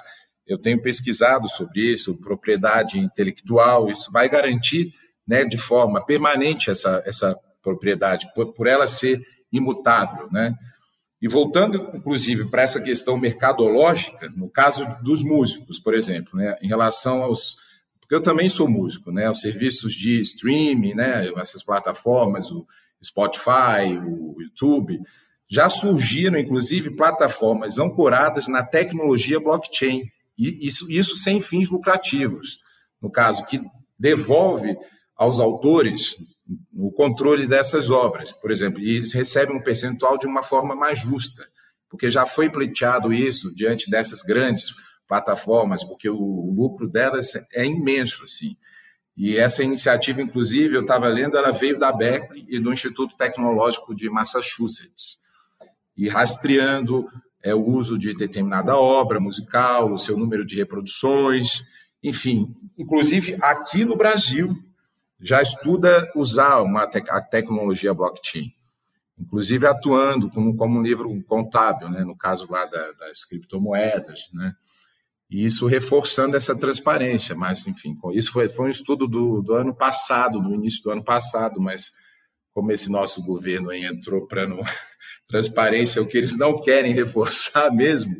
eu 0.47 0.59
tenho 0.59 0.81
pesquisado 0.81 1.49
sobre 1.49 1.93
isso, 1.93 2.21
propriedade 2.21 2.99
intelectual, 2.99 3.91
isso 3.91 4.13
vai 4.13 4.29
garantir 4.29 4.93
né, 5.27 5.45
de 5.45 5.59
forma 5.59 6.05
permanente 6.05 6.71
essa, 6.71 7.03
essa 7.05 7.37
propriedade, 7.61 8.31
por, 8.33 8.53
por 8.53 8.67
ela 8.69 8.87
ser 8.87 9.21
imutável. 9.51 10.29
Né? 10.31 10.55
E 11.21 11.27
voltando, 11.27 11.91
inclusive, 11.93 12.49
para 12.49 12.63
essa 12.63 12.81
questão 12.81 13.19
mercadológica, 13.19 14.31
no 14.37 14.49
caso 14.49 14.87
dos 15.03 15.23
músicos, 15.23 15.81
por 15.81 15.95
exemplo, 15.95 16.39
né, 16.39 16.57
em 16.63 16.69
relação 16.69 17.23
aos. 17.23 17.57
Porque 18.07 18.15
eu 18.15 18.23
também 18.23 18.49
sou 18.49 18.69
músico, 18.69 19.11
né, 19.11 19.29
os 19.29 19.41
serviços 19.41 19.93
de 19.93 20.21
streaming, 20.21 20.95
né, 20.95 21.29
essas 21.39 21.65
plataformas, 21.65 22.53
o 22.53 22.65
Spotify, 23.05 23.99
o 24.07 24.41
YouTube, 24.41 25.01
já 25.49 25.69
surgiram, 25.69 26.39
inclusive, 26.39 26.95
plataformas 26.95 27.81
ancoradas 27.81 28.47
na 28.47 28.65
tecnologia 28.65 29.41
blockchain, 29.41 30.05
e 30.39 30.65
isso, 30.65 30.89
isso 30.89 31.17
sem 31.17 31.41
fins 31.41 31.69
lucrativos, 31.69 32.61
no 33.03 33.11
caso, 33.11 33.45
que 33.45 33.61
devolve 33.99 34.77
aos 35.17 35.41
autores 35.41 36.15
o 36.73 36.93
controle 36.93 37.45
dessas 37.45 37.91
obras, 37.91 38.31
por 38.31 38.53
exemplo, 38.53 38.81
e 38.81 38.97
eles 38.97 39.13
recebem 39.13 39.57
um 39.57 39.63
percentual 39.63 40.17
de 40.17 40.29
uma 40.29 40.45
forma 40.45 40.77
mais 40.77 41.01
justa, 41.01 41.45
porque 41.91 42.09
já 42.09 42.25
foi 42.25 42.49
pleiteado 42.49 43.13
isso 43.13 43.53
diante 43.53 43.91
dessas 43.91 44.23
grandes 44.23 44.73
plataformas, 45.07 45.85
porque 45.85 46.09
o 46.09 46.53
lucro 46.55 46.89
delas 46.89 47.33
é 47.53 47.65
imenso, 47.65 48.25
assim. 48.25 48.57
E 49.17 49.37
essa 49.37 49.63
iniciativa, 49.63 50.21
inclusive, 50.21 50.77
eu 50.77 50.83
estava 50.83 51.09
lendo, 51.09 51.37
ela 51.37 51.51
veio 51.51 51.79
da 51.79 51.91
Berkeley 51.91 52.45
e 52.49 52.59
do 52.59 52.73
Instituto 52.73 53.17
Tecnológico 53.17 53.95
de 53.95 54.11
Massachusetts. 54.11 55.19
E 55.97 56.09
rastreando 56.09 57.07
é, 57.43 57.55
o 57.55 57.65
uso 57.65 57.97
de 57.97 58.13
determinada 58.13 58.77
obra 58.77 59.19
musical, 59.19 59.93
o 59.93 59.99
seu 59.99 60.19
número 60.19 60.45
de 60.45 60.57
reproduções, 60.57 61.63
enfim. 62.03 62.55
Inclusive, 62.77 63.39
aqui 63.41 63.85
no 63.85 63.97
Brasil, 63.97 64.55
já 65.19 65.41
estuda 65.41 66.11
usar 66.15 66.61
uma 66.61 66.87
te 66.87 67.03
a 67.09 67.21
tecnologia 67.21 67.95
blockchain, 67.95 68.53
inclusive 69.19 69.67
atuando 69.67 70.29
como, 70.31 70.55
como 70.57 70.79
um 70.79 70.83
livro 70.83 71.09
contábil, 71.25 71.89
né, 71.89 72.05
no 72.05 72.17
caso 72.17 72.47
lá 72.51 72.67
da, 72.67 72.93
das 72.93 73.25
criptomoedas, 73.25 74.29
né, 74.35 74.55
e 75.31 75.45
isso 75.45 75.67
reforçando 75.67 76.37
essa 76.37 76.57
transparência, 76.57 77.35
mas, 77.35 77.67
enfim, 77.67 77.97
isso 78.15 78.33
foi, 78.33 78.49
foi 78.49 78.67
um 78.67 78.71
estudo 78.71 79.07
do, 79.09 79.43
do 79.43 79.55
ano 79.55 79.75
passado, 79.75 80.41
no 80.41 80.55
início 80.55 80.83
do 80.83 80.91
ano 80.91 81.05
passado, 81.05 81.61
mas 81.61 81.91
como 82.55 82.73
esse 82.73 82.91
nosso 82.91 83.23
governo 83.23 83.73
entrou 83.73 84.27
para 84.27 84.47
no 84.47 84.63
transparência, 85.29 86.01
o 86.01 86.07
que 86.07 86.17
eles 86.17 86.39
não 86.39 86.61
querem 86.61 86.93
reforçar 86.93 87.71
mesmo, 87.75 88.15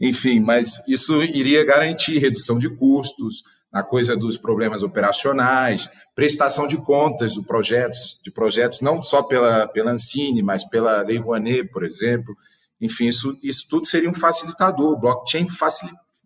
enfim, 0.00 0.40
mas 0.40 0.80
isso 0.88 1.22
iria 1.22 1.64
garantir 1.64 2.18
redução 2.18 2.58
de 2.58 2.68
custos, 2.76 3.42
na 3.72 3.82
coisa 3.82 4.16
dos 4.16 4.36
problemas 4.36 4.82
operacionais, 4.82 5.90
prestação 6.14 6.66
de 6.66 6.76
contas 6.78 7.34
do 7.34 7.44
projetos, 7.44 8.18
de 8.22 8.30
projetos 8.30 8.80
não 8.80 9.02
só 9.02 9.22
pela, 9.22 9.68
pela 9.68 9.92
Ancine, 9.92 10.42
mas 10.42 10.64
pela 10.64 11.02
Lei 11.02 11.18
Rouanet, 11.18 11.68
por 11.70 11.84
exemplo. 11.84 12.34
Enfim, 12.80 13.08
isso, 13.08 13.38
isso 13.42 13.66
tudo 13.68 13.86
seria 13.86 14.08
um 14.08 14.14
facilitador. 14.14 14.92
O 14.92 14.98
blockchain 14.98 15.48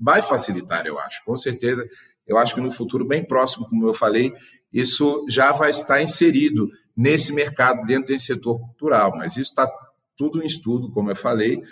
vai 0.02 0.21
facilitar, 0.21 0.85
eu 0.87 0.99
acho, 0.99 1.23
com 1.25 1.37
certeza. 1.37 1.88
Eu 2.26 2.37
acho 2.37 2.54
que 2.54 2.61
no 2.61 2.71
futuro 2.71 3.06
bem 3.06 3.25
próximo, 3.25 3.68
como 3.68 3.87
eu 3.87 3.94
falei, 3.94 4.32
isso 4.73 5.25
já 5.28 5.52
vai 5.52 5.71
estar 5.71 6.02
inserido 6.02 6.68
nesse 6.97 7.32
mercado, 7.32 7.87
dentro 7.87 8.09
desse 8.09 8.26
setor 8.26 8.59
cultural, 8.59 9.12
mas 9.16 9.37
isso 9.37 9.50
está 9.50 9.71
tudo 10.16 10.42
em 10.42 10.47
estudo, 10.47 10.90
como 10.90 11.11
eu 11.11 11.16
falei. 11.16 11.62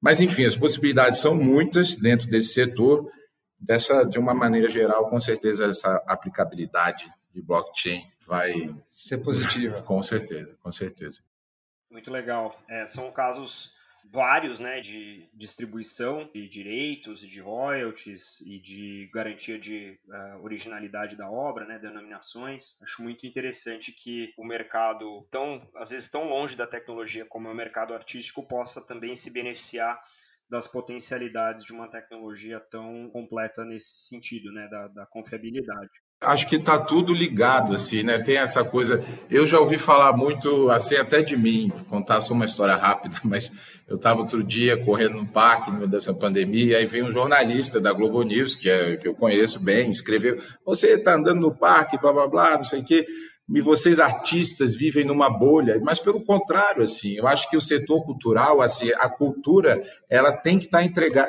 Mas, 0.00 0.20
enfim, 0.20 0.44
as 0.44 0.54
possibilidades 0.54 1.20
são 1.20 1.34
muitas 1.34 1.96
dentro 1.96 2.28
desse 2.28 2.52
setor. 2.52 3.10
Dessa, 3.60 4.04
de 4.04 4.18
uma 4.18 4.32
maneira 4.32 4.68
geral, 4.68 5.10
com 5.10 5.18
certeza, 5.18 5.66
essa 5.66 5.96
aplicabilidade 6.06 7.06
de 7.34 7.42
blockchain 7.42 8.02
vai 8.24 8.72
ser 8.86 9.18
positiva. 9.18 9.82
Com 9.82 10.00
certeza, 10.02 10.56
com 10.62 10.70
certeza. 10.70 11.18
Muito 11.90 12.10
legal. 12.10 12.56
É, 12.68 12.86
são 12.86 13.10
casos 13.10 13.72
vários 14.10 14.58
né, 14.58 14.80
de 14.80 15.28
distribuição 15.34 16.28
de 16.32 16.48
direitos 16.48 17.20
de 17.20 17.40
royalties 17.40 18.40
e 18.40 18.58
de 18.58 19.10
garantia 19.12 19.58
de 19.58 19.98
uh, 20.06 20.42
originalidade 20.42 21.16
da 21.16 21.30
obra, 21.30 21.66
né, 21.66 21.78
denominações. 21.78 22.80
Acho 22.82 23.02
muito 23.02 23.26
interessante 23.26 23.92
que 23.92 24.32
o 24.36 24.44
mercado, 24.44 25.26
tão, 25.30 25.68
às 25.76 25.90
vezes 25.90 26.08
tão 26.08 26.28
longe 26.28 26.56
da 26.56 26.66
tecnologia 26.66 27.24
como 27.26 27.48
é 27.48 27.52
o 27.52 27.54
mercado 27.56 27.94
artístico, 27.94 28.46
possa 28.46 28.84
também 28.84 29.14
se 29.14 29.30
beneficiar 29.30 30.02
das 30.48 30.66
potencialidades 30.66 31.64
de 31.64 31.72
uma 31.72 31.88
tecnologia 31.90 32.58
tão 32.58 33.10
completa 33.10 33.64
nesse 33.64 34.08
sentido, 34.08 34.50
né, 34.50 34.66
da, 34.68 34.88
da 34.88 35.06
confiabilidade. 35.06 35.90
Acho 36.20 36.48
que 36.48 36.56
está 36.56 36.76
tudo 36.76 37.12
ligado, 37.12 37.72
assim, 37.72 38.02
né? 38.02 38.18
Tem 38.18 38.38
essa 38.38 38.64
coisa. 38.64 39.04
Eu 39.30 39.46
já 39.46 39.60
ouvi 39.60 39.78
falar 39.78 40.16
muito, 40.16 40.68
assim, 40.68 40.96
até 40.96 41.22
de 41.22 41.36
mim, 41.36 41.70
contar 41.88 42.20
só 42.20 42.34
uma 42.34 42.44
história 42.44 42.74
rápida, 42.74 43.16
mas 43.22 43.52
eu 43.86 43.94
estava 43.94 44.20
outro 44.20 44.42
dia 44.42 44.76
correndo 44.76 45.14
no 45.14 45.26
parque 45.26 45.70
no 45.70 45.78
meio 45.78 45.88
dessa 45.88 46.12
pandemia, 46.12 46.72
e 46.72 46.74
aí 46.74 46.86
veio 46.86 47.06
um 47.06 47.10
jornalista 47.10 47.80
da 47.80 47.92
Globo 47.92 48.22
News, 48.24 48.56
que, 48.56 48.68
é, 48.68 48.96
que 48.96 49.06
eu 49.06 49.14
conheço 49.14 49.60
bem, 49.60 49.92
escreveu: 49.92 50.42
Você 50.66 50.94
está 50.94 51.14
andando 51.14 51.40
no 51.40 51.54
parque, 51.54 51.96
blá 51.96 52.12
blá 52.12 52.26
blá, 52.26 52.56
não 52.56 52.64
sei 52.64 52.80
o 52.80 52.84
quê 52.84 53.06
e 53.48 53.60
vocês 53.62 53.98
artistas 53.98 54.74
vivem 54.74 55.04
numa 55.04 55.30
bolha, 55.30 55.80
mas 55.82 55.98
pelo 55.98 56.22
contrário, 56.22 56.82
assim, 56.82 57.14
eu 57.14 57.26
acho 57.26 57.48
que 57.48 57.56
o 57.56 57.60
setor 57.60 58.04
cultural, 58.04 58.60
assim, 58.60 58.90
a 58.92 59.08
cultura, 59.08 59.82
ela 60.08 60.32
tem 60.32 60.58
que 60.58 60.66
estar 60.66 60.84
entrega, 60.84 61.26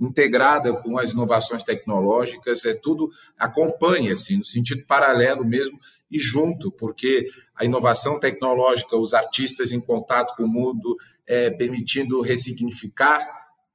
integrada 0.00 0.72
com 0.72 0.98
as 0.98 1.12
inovações 1.12 1.62
tecnológicas, 1.62 2.64
é 2.64 2.72
tudo 2.72 3.10
acompanha, 3.38 4.14
assim, 4.14 4.38
no 4.38 4.44
sentido 4.44 4.86
paralelo 4.86 5.44
mesmo 5.44 5.78
e 6.10 6.18
junto, 6.18 6.72
porque 6.72 7.26
a 7.54 7.64
inovação 7.64 8.18
tecnológica, 8.18 8.96
os 8.96 9.12
artistas 9.12 9.72
em 9.72 9.80
contato 9.80 10.34
com 10.36 10.44
o 10.44 10.48
mundo, 10.48 10.96
é, 11.26 11.50
permitindo 11.50 12.20
ressignificar 12.22 13.26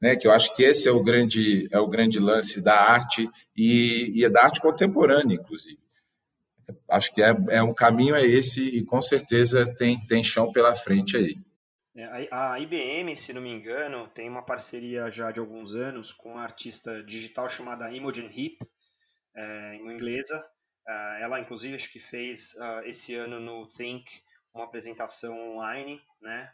né, 0.02 0.16
que 0.16 0.26
eu 0.26 0.32
acho 0.32 0.56
que 0.56 0.64
esse 0.64 0.88
é 0.90 0.92
o 0.92 1.04
grande 1.04 1.68
é 1.70 1.80
o 1.80 1.88
grande 1.88 2.18
lance 2.18 2.60
da 2.60 2.74
arte 2.74 3.30
e, 3.56 4.12
e 4.16 4.26
é 4.26 4.30
da 4.32 4.44
arte 4.44 4.60
contemporânea, 4.60 5.36
inclusive 5.36 5.78
acho 6.90 7.14
que 7.14 7.22
é, 7.22 7.36
é 7.50 7.64
um 7.64 7.74
caminho 7.74 8.16
é 8.16 8.26
esse 8.26 8.62
e 8.62 8.84
com 8.86 9.02
certeza 9.02 9.66
tem, 9.76 10.00
tem 10.06 10.24
chão 10.24 10.52
pela 10.52 10.76
frente 10.76 11.18
aí. 11.18 11.36
É, 11.96 12.28
a 12.32 12.58
IBM, 12.60 13.16
se 13.16 13.34
não 13.34 13.42
me 13.42 13.52
engano, 13.52 14.08
tem 14.08 14.30
uma 14.30 14.44
parceria 14.44 15.10
já 15.12 15.32
de 15.32 15.40
alguns 15.40 15.76
anos 15.76 16.12
com 16.12 16.32
uma 16.32 16.42
artista 16.42 17.04
digital 17.04 17.50
chamada 17.50 17.92
Imogen 17.92 18.28
Heap, 18.28 18.58
é, 19.36 19.76
em 19.76 19.92
inglesa. 19.92 20.44
É, 20.88 21.22
ela, 21.22 21.40
inclusive, 21.40 21.76
acho 21.76 21.92
que 21.92 22.00
fez 22.00 22.54
uh, 22.56 22.86
esse 22.86 23.14
ano 23.16 23.40
no 23.40 23.68
Think 23.68 24.10
uma 24.54 24.66
apresentação 24.66 25.54
online, 25.54 26.02
né? 26.22 26.52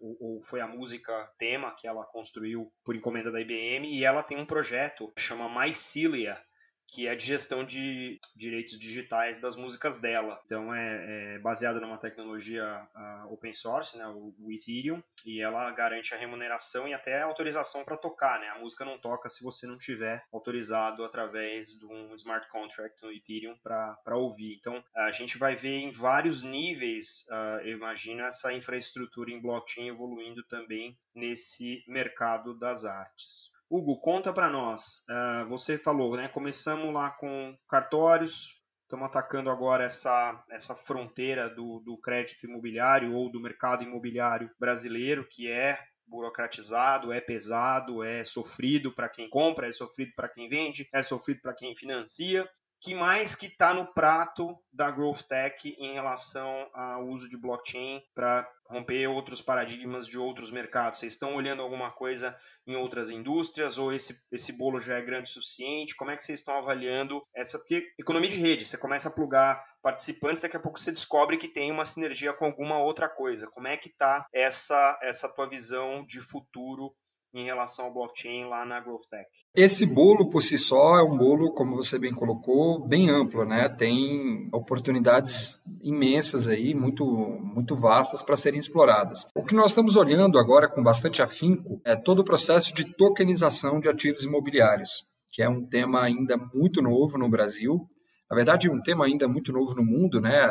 Uh, 0.00 0.16
ou, 0.20 0.42
foi 0.42 0.60
a 0.60 0.68
música 0.68 1.12
tema 1.38 1.74
que 1.74 1.86
ela 1.86 2.04
construiu 2.06 2.72
por 2.84 2.94
encomenda 2.94 3.30
da 3.30 3.40
IBM, 3.40 3.88
e 3.88 4.04
ela 4.04 4.22
tem 4.22 4.38
um 4.38 4.46
projeto 4.46 5.12
que 5.16 5.22
chama 5.22 5.48
Mycelia, 5.48 6.40
que 6.90 7.06
é 7.06 7.14
de 7.14 7.24
gestão 7.24 7.64
de 7.64 8.18
direitos 8.36 8.76
digitais 8.76 9.38
das 9.38 9.54
músicas 9.54 9.96
dela. 9.96 10.40
Então 10.44 10.74
é, 10.74 11.36
é 11.36 11.38
baseado 11.38 11.80
numa 11.80 11.96
tecnologia 11.98 12.86
open 13.30 13.54
source, 13.54 13.96
né, 13.96 14.06
o, 14.08 14.34
o, 14.38 14.52
Ethereum, 14.52 15.02
e 15.24 15.40
ela 15.40 15.70
garante 15.70 16.12
a 16.12 16.16
remuneração 16.16 16.88
e 16.88 16.92
até 16.92 17.22
a 17.22 17.26
autorização 17.26 17.84
para 17.84 17.96
tocar. 17.96 18.40
Né? 18.40 18.48
A 18.48 18.58
música 18.58 18.84
não 18.84 18.98
toca 18.98 19.28
se 19.28 19.42
você 19.42 19.66
não 19.66 19.78
tiver 19.78 20.24
autorizado 20.32 21.04
através 21.04 21.68
de 21.68 21.86
um 21.86 22.14
smart 22.16 22.48
contract 22.50 23.00
no 23.02 23.12
Ethereum 23.12 23.56
para 23.62 24.16
ouvir. 24.16 24.56
Então 24.58 24.82
a 24.96 25.12
gente 25.12 25.38
vai 25.38 25.54
ver 25.54 25.78
em 25.78 25.90
vários 25.90 26.42
níveis, 26.42 27.24
uh, 27.30 27.60
eu 27.60 27.76
imagino, 27.76 28.22
essa 28.22 28.52
infraestrutura 28.52 29.30
em 29.30 29.40
blockchain 29.40 29.88
evoluindo 29.88 30.42
também 30.44 30.98
nesse 31.14 31.84
mercado 31.86 32.58
das 32.58 32.84
artes. 32.84 33.59
Hugo, 33.70 34.00
conta 34.00 34.32
para 34.32 34.50
nós. 34.50 35.04
Uh, 35.08 35.48
você 35.48 35.78
falou, 35.78 36.16
né? 36.16 36.26
Começamos 36.26 36.92
lá 36.92 37.08
com 37.08 37.56
cartórios, 37.68 38.60
estamos 38.82 39.06
atacando 39.06 39.48
agora 39.48 39.84
essa, 39.84 40.44
essa 40.50 40.74
fronteira 40.74 41.48
do, 41.48 41.78
do 41.78 41.96
crédito 41.96 42.46
imobiliário 42.46 43.14
ou 43.14 43.30
do 43.30 43.40
mercado 43.40 43.84
imobiliário 43.84 44.50
brasileiro, 44.58 45.24
que 45.30 45.48
é 45.48 45.78
burocratizado, 46.04 47.12
é 47.12 47.20
pesado, 47.20 48.02
é 48.02 48.24
sofrido 48.24 48.92
para 48.92 49.08
quem 49.08 49.30
compra, 49.30 49.68
é 49.68 49.72
sofrido 49.72 50.10
para 50.16 50.28
quem 50.28 50.48
vende, 50.48 50.88
é 50.92 51.00
sofrido 51.00 51.40
para 51.40 51.54
quem 51.54 51.72
financia 51.72 52.50
que 52.80 52.94
mais 52.94 53.34
que 53.34 53.46
está 53.46 53.74
no 53.74 53.92
prato 53.92 54.56
da 54.72 54.90
Growth 54.90 55.22
Tech 55.22 55.68
em 55.78 55.92
relação 55.92 56.68
ao 56.72 57.06
uso 57.06 57.28
de 57.28 57.36
blockchain 57.36 58.02
para 58.14 58.48
romper 58.68 59.06
outros 59.06 59.42
paradigmas 59.42 60.06
de 60.06 60.18
outros 60.18 60.50
mercados? 60.50 60.98
Vocês 60.98 61.12
estão 61.12 61.34
olhando 61.34 61.60
alguma 61.60 61.90
coisa 61.90 62.36
em 62.66 62.76
outras 62.76 63.10
indústrias 63.10 63.76
ou 63.76 63.92
esse, 63.92 64.24
esse 64.32 64.52
bolo 64.52 64.80
já 64.80 64.96
é 64.96 65.02
grande 65.02 65.28
o 65.28 65.32
suficiente? 65.32 65.94
Como 65.94 66.10
é 66.10 66.16
que 66.16 66.24
vocês 66.24 66.38
estão 66.38 66.56
avaliando 66.56 67.22
essa? 67.34 67.58
Porque 67.58 67.92
economia 67.98 68.30
de 68.30 68.40
rede, 68.40 68.64
você 68.64 68.78
começa 68.78 69.08
a 69.08 69.12
plugar 69.12 69.62
participantes, 69.82 70.40
daqui 70.42 70.56
a 70.56 70.60
pouco 70.60 70.80
você 70.80 70.90
descobre 70.90 71.36
que 71.36 71.48
tem 71.48 71.70
uma 71.70 71.84
sinergia 71.84 72.32
com 72.32 72.46
alguma 72.46 72.78
outra 72.78 73.08
coisa. 73.08 73.46
Como 73.48 73.68
é 73.68 73.76
que 73.76 73.88
está 73.88 74.26
essa, 74.32 74.98
essa 75.02 75.28
tua 75.28 75.46
visão 75.46 76.04
de 76.06 76.20
futuro 76.20 76.94
em 77.32 77.44
relação 77.44 77.86
ao 77.86 77.92
blockchain 77.92 78.44
lá 78.44 78.64
na 78.64 78.80
Growth 78.80 79.06
Tech? 79.10 79.26
Esse 79.54 79.84
bolo 79.84 80.30
por 80.30 80.42
si 80.42 80.56
só 80.56 80.98
é 80.98 81.02
um 81.02 81.16
bolo, 81.16 81.52
como 81.52 81.74
você 81.74 81.98
bem 81.98 82.12
colocou, 82.12 82.86
bem 82.86 83.10
amplo, 83.10 83.44
né? 83.44 83.68
Tem 83.68 84.48
oportunidades 84.52 85.58
imensas 85.82 86.46
aí, 86.46 86.72
muito, 86.74 87.04
muito 87.04 87.74
vastas 87.74 88.22
para 88.22 88.36
serem 88.36 88.60
exploradas. 88.60 89.28
O 89.34 89.44
que 89.44 89.54
nós 89.54 89.72
estamos 89.72 89.96
olhando 89.96 90.38
agora 90.38 90.68
com 90.68 90.82
bastante 90.82 91.20
afinco 91.20 91.80
é 91.84 91.96
todo 91.96 92.20
o 92.20 92.24
processo 92.24 92.72
de 92.72 92.84
tokenização 92.94 93.80
de 93.80 93.88
ativos 93.88 94.22
imobiliários, 94.22 95.02
que 95.32 95.42
é 95.42 95.48
um 95.48 95.66
tema 95.66 96.02
ainda 96.02 96.36
muito 96.54 96.80
novo 96.80 97.18
no 97.18 97.28
Brasil. 97.28 97.88
Na 98.30 98.36
verdade, 98.36 98.70
um 98.70 98.80
tema 98.80 99.06
ainda 99.06 99.26
muito 99.26 99.52
novo 99.52 99.74
no 99.74 99.84
mundo, 99.84 100.20
né? 100.20 100.46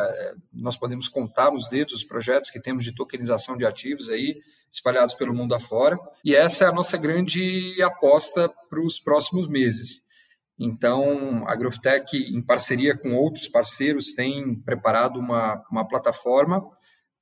Nós 0.51 0.75
podemos 0.75 1.07
contar 1.07 1.49
nos 1.49 1.69
dedos 1.69 1.93
os 1.93 2.03
projetos 2.03 2.49
que 2.49 2.59
temos 2.59 2.83
de 2.83 2.93
tokenização 2.93 3.55
de 3.55 3.65
ativos 3.65 4.09
aí, 4.09 4.35
espalhados 4.71 5.13
pelo 5.13 5.33
mundo 5.33 5.55
afora. 5.55 5.97
E 6.23 6.35
essa 6.35 6.65
é 6.65 6.67
a 6.67 6.73
nossa 6.73 6.97
grande 6.97 7.81
aposta 7.81 8.51
para 8.69 8.81
os 8.81 8.99
próximos 8.99 9.47
meses. 9.47 10.07
Então, 10.59 11.47
a 11.47 11.55
GrowthTech, 11.55 12.17
em 12.17 12.41
parceria 12.41 12.97
com 12.97 13.15
outros 13.15 13.47
parceiros, 13.47 14.13
tem 14.13 14.55
preparado 14.61 15.17
uma, 15.17 15.63
uma 15.71 15.87
plataforma 15.87 16.61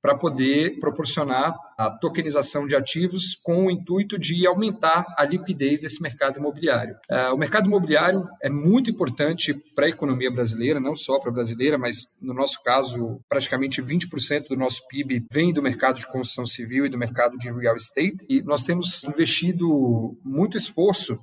para 0.02 0.16
poder 0.16 0.78
proporcionar 0.78 1.54
a 1.78 1.90
tokenização 1.90 2.66
de 2.66 2.74
ativos 2.74 3.34
com 3.42 3.66
o 3.66 3.70
intuito 3.70 4.18
de 4.18 4.46
aumentar 4.46 5.04
a 5.16 5.24
liquidez 5.24 5.82
desse 5.82 6.02
mercado 6.02 6.38
imobiliário. 6.38 6.96
Uh, 7.10 7.34
o 7.34 7.38
mercado 7.38 7.66
imobiliário 7.66 8.26
é 8.42 8.50
muito 8.50 8.90
importante 8.90 9.54
para 9.74 9.86
a 9.86 9.88
economia 9.88 10.30
brasileira, 10.30 10.80
não 10.80 10.96
só 10.96 11.20
para 11.20 11.30
a 11.30 11.34
brasileira, 11.34 11.78
mas 11.78 11.96
no 12.20 12.34
nosso 12.34 12.62
caso, 12.62 13.20
praticamente 13.28 13.80
20% 13.80 14.48
do 14.48 14.56
nosso 14.56 14.86
PIB 14.88 15.26
vem 15.32 15.52
do 15.52 15.62
mercado 15.62 15.98
de 15.98 16.06
construção 16.06 16.46
civil 16.46 16.86
e 16.86 16.90
do 16.90 16.98
mercado 16.98 17.36
de 17.38 17.50
real 17.50 17.76
estate, 17.76 18.26
e 18.28 18.42
nós 18.42 18.64
temos 18.64 19.04
investido 19.04 20.16
muito 20.24 20.56
esforço 20.56 21.18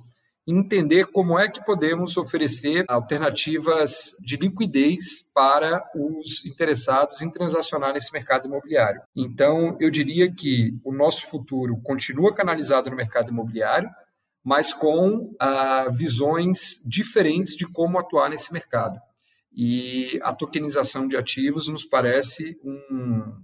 entender 0.46 1.06
como 1.06 1.38
é 1.38 1.48
que 1.50 1.64
podemos 1.64 2.16
oferecer 2.16 2.84
alternativas 2.86 4.14
de 4.20 4.36
liquidez 4.36 5.22
para 5.34 5.82
os 5.94 6.44
interessados 6.44 7.20
em 7.20 7.30
transacionar 7.30 7.92
nesse 7.92 8.12
mercado 8.12 8.46
imobiliário. 8.46 9.02
Então, 9.14 9.76
eu 9.80 9.90
diria 9.90 10.32
que 10.32 10.78
o 10.84 10.92
nosso 10.92 11.26
futuro 11.26 11.80
continua 11.82 12.32
canalizado 12.32 12.88
no 12.88 12.96
mercado 12.96 13.30
imobiliário, 13.30 13.90
mas 14.44 14.72
com 14.72 15.34
ah, 15.40 15.88
visões 15.90 16.80
diferentes 16.84 17.56
de 17.56 17.66
como 17.66 17.98
atuar 17.98 18.30
nesse 18.30 18.52
mercado. 18.52 19.00
E 19.52 20.20
a 20.22 20.32
tokenização 20.32 21.08
de 21.08 21.16
ativos 21.16 21.66
nos 21.66 21.84
parece 21.84 22.56
um, 22.62 23.34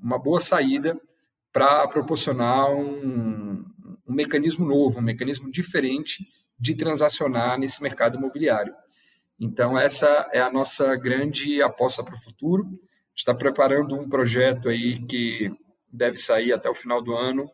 uma 0.00 0.18
boa 0.18 0.40
saída 0.40 0.98
para 1.52 1.86
proporcionar 1.88 2.70
um, 2.70 3.62
um 4.06 4.14
mecanismo 4.14 4.64
novo, 4.64 5.00
um 5.00 5.02
mecanismo 5.02 5.50
diferente 5.50 6.24
de 6.58 6.74
transacionar 6.74 7.58
nesse 7.58 7.82
mercado 7.82 8.16
imobiliário. 8.16 8.74
Então, 9.38 9.78
essa 9.78 10.28
é 10.32 10.40
a 10.40 10.50
nossa 10.50 10.96
grande 10.96 11.60
aposta 11.60 12.02
para 12.02 12.14
o 12.14 12.20
futuro. 12.20 12.66
Está 13.14 13.34
preparando 13.34 13.94
um 13.94 14.08
projeto 14.08 14.68
aí 14.68 14.98
que 15.06 15.50
deve 15.92 16.16
sair 16.16 16.52
até 16.52 16.68
o 16.68 16.74
final 16.74 17.02
do 17.02 17.14
ano 17.14 17.50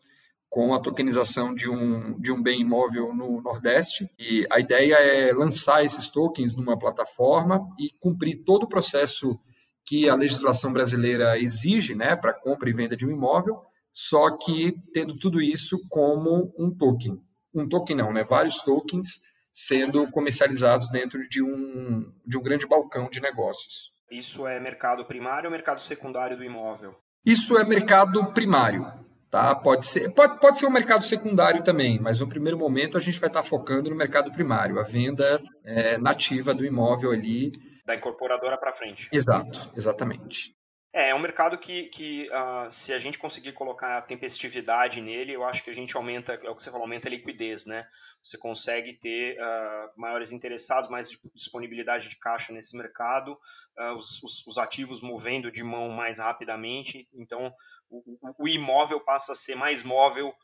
com 0.49 0.75
a 0.75 0.81
tokenização 0.81 1.55
de 1.55 1.69
um, 1.69 2.21
de 2.21 2.31
um 2.31 2.43
bem 2.43 2.61
imóvel 2.61 3.15
no 3.15 3.41
Nordeste. 3.41 4.09
E 4.19 4.47
a 4.51 4.61
ideia 4.61 4.97
é 4.97 5.33
lançar 5.33 5.85
esses 5.85 6.11
tokens 6.11 6.55
numa 6.55 6.79
plataforma 6.79 7.67
e 7.79 7.91
cumprir 7.99 8.45
todo 8.45 8.65
o 8.65 8.69
processo 8.69 9.38
que 9.85 10.09
a 10.09 10.15
legislação 10.15 10.73
brasileira 10.73 11.38
exige 11.38 11.95
né, 11.95 12.15
para 12.15 12.35
compra 12.35 12.69
e 12.69 12.73
venda 12.73 12.97
de 12.97 13.07
um 13.07 13.11
imóvel, 13.11 13.61
só 13.93 14.37
que 14.37 14.75
tendo 14.93 15.17
tudo 15.17 15.41
isso 15.41 15.81
como 15.88 16.53
um 16.57 16.71
token 16.71 17.21
um 17.55 17.69
token 17.69 17.97
não, 17.97 18.12
né? 18.12 18.25
Vários 18.25 18.61
tokens 18.62 19.21
sendo 19.53 20.11
comercializados 20.11 20.91
dentro 20.91 21.29
de 21.29 21.43
um, 21.43 22.11
de 22.27 22.38
um 22.38 22.43
grande 22.43 22.67
balcão 22.67 23.09
de 23.11 23.21
negócios. 23.21 23.93
Isso 24.11 24.47
é 24.47 24.59
mercado 24.59 25.05
primário 25.05 25.49
ou 25.49 25.53
mercado 25.53 25.81
secundário 25.81 26.37
do 26.37 26.45
imóvel? 26.45 26.95
Isso 27.25 27.57
é 27.57 27.65
mercado 27.65 28.33
primário. 28.33 28.87
Tá? 29.31 29.55
Pode, 29.55 29.87
ser, 29.87 30.12
pode, 30.15 30.38
pode 30.41 30.59
ser 30.59 30.67
um 30.67 30.71
mercado 30.71 31.05
secundário 31.05 31.65
também, 31.65 31.99
mas 31.99 32.21
no 32.21 32.29
primeiro 32.29 32.59
momento 32.59 32.99
a 32.99 33.01
gente 33.01 33.19
vai 33.19 33.31
estar 33.31 33.43
focando 33.43 33.88
no 33.88 33.97
mercado 33.97 34.31
primário, 34.31 34.79
a 34.79 34.83
venda 34.83 35.41
é, 35.65 35.97
nativa 35.97 36.53
do 36.53 36.67
imóvel 36.67 37.12
ali. 37.12 37.51
Da 37.87 37.97
incorporadora 37.97 38.59
para 38.59 38.75
frente. 38.75 39.09
Exato, 39.11 39.73
exatamente. 39.75 40.55
É, 40.92 41.09
é 41.09 41.14
um 41.14 41.18
mercado 41.18 41.57
que, 41.57 41.85
que 41.85 42.28
uh, 42.28 42.70
se 42.70 42.92
a 42.92 42.98
gente 42.98 43.18
conseguir 43.18 43.52
colocar 43.52 43.96
a 43.96 44.02
tempestividade 44.02 45.00
nele, 45.00 45.33
eu 45.33 45.42
acho 45.42 45.64
que 45.64 45.70
a 45.70 45.72
gente 45.72 45.96
aumenta, 45.96 46.35
é 46.35 46.50
o 46.50 46.55
que 46.55 46.62
você 46.62 46.70
falou, 46.70 46.85
aumenta 46.85 47.09
a 47.09 47.11
liquidez, 47.11 47.64
né? 47.64 47.88
Você 48.22 48.37
consegue 48.37 48.92
ter 48.92 49.38
uh, 49.40 49.90
maiores 49.98 50.33
interessados, 50.33 50.90
mais 50.90 51.09
disponibilidade 51.35 52.11
de 52.11 52.16
caixa 52.16 52.52
nesse 52.52 52.76
mercado, 52.76 53.33
uh, 53.78 53.94
os, 53.96 54.22
os, 54.22 54.46
os, 54.46 54.59
ativos 54.59 55.00
movendo 55.00 55.50
de 55.50 55.64
mão 55.64 55.88
mais 55.88 56.18
rapidamente, 56.18 57.09
então 57.14 57.55
o, 57.88 58.18
o 58.38 58.46
imóvel 58.46 59.00
passa 59.00 59.33
a 59.33 59.35
ser 59.37 59.55
mais 59.55 59.83
móvel 59.83 60.35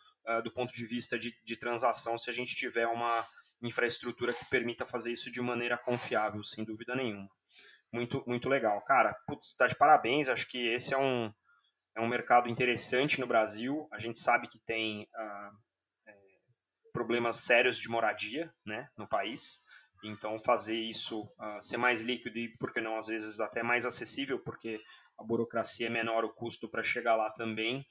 do 0.45 0.53
ponto 0.53 0.75
de 0.75 0.85
vista 0.85 1.19
de, 1.19 1.35
de 1.43 1.57
transação 1.57 2.19
se 2.19 2.29
a 2.29 2.35
gente 2.35 2.55
tiver 2.55 2.87
uma 2.87 3.27
infraestrutura 3.63 4.35
que 4.35 4.45
permita 4.45 4.85
fazer 4.85 5.11
isso 5.11 5.31
de 5.31 5.41
maneira 5.41 5.79
confiável, 5.79 6.45
sem 6.45 6.63
dúvida 6.65 6.95
nenhuma 6.95 7.31
muito, 7.93 8.23
muito 8.27 8.49
legal. 8.49 8.81
Cara, 8.83 9.15
putz, 9.27 9.55
tá 9.55 9.67
de 9.67 9.75
parabéns. 9.75 10.29
Acho 10.29 10.49
que 10.49 10.69
esse 10.69 10.95
é 10.95 10.99
um, 10.99 11.33
é 11.97 12.01
um 12.01 12.09
mercado 12.09 12.49
interessante 12.49 13.21
no 13.21 13.27
Brasil. 13.27 13.89
A 13.93 13.99
gente 13.99 14.19
sabe 14.19 14.49
que 14.49 14.59
tem 14.59 15.09
ah, 15.15 15.51
é, 16.07 16.15
problemas 16.93 17.37
sérios 17.37 17.79
de 17.79 17.89
moradia 17.89 18.53
né, 18.65 18.89
no 18.97 19.09
país. 19.09 19.63
Então, 20.05 20.39
fazer 20.41 20.77
isso 20.77 21.29
ah, 21.39 21.61
ser 21.61 21.77
mais 21.77 22.03
líquido 22.03 22.39
e, 22.39 22.57
por 22.59 22.73
que 22.73 22.81
não, 22.81 22.97
às 22.99 23.09
vezes 23.09 23.41
até 23.41 23.63
mais 23.63 23.85
acessível, 23.85 24.39
porque 24.39 24.81
a 25.19 25.25
burocracia 25.25 25.89
é 25.89 25.91
menor, 25.91 26.25
o 26.25 26.33
custo 26.33 26.69
para 26.69 26.83
chegar 26.83 27.17
lá 27.17 27.31
também, 27.31 27.85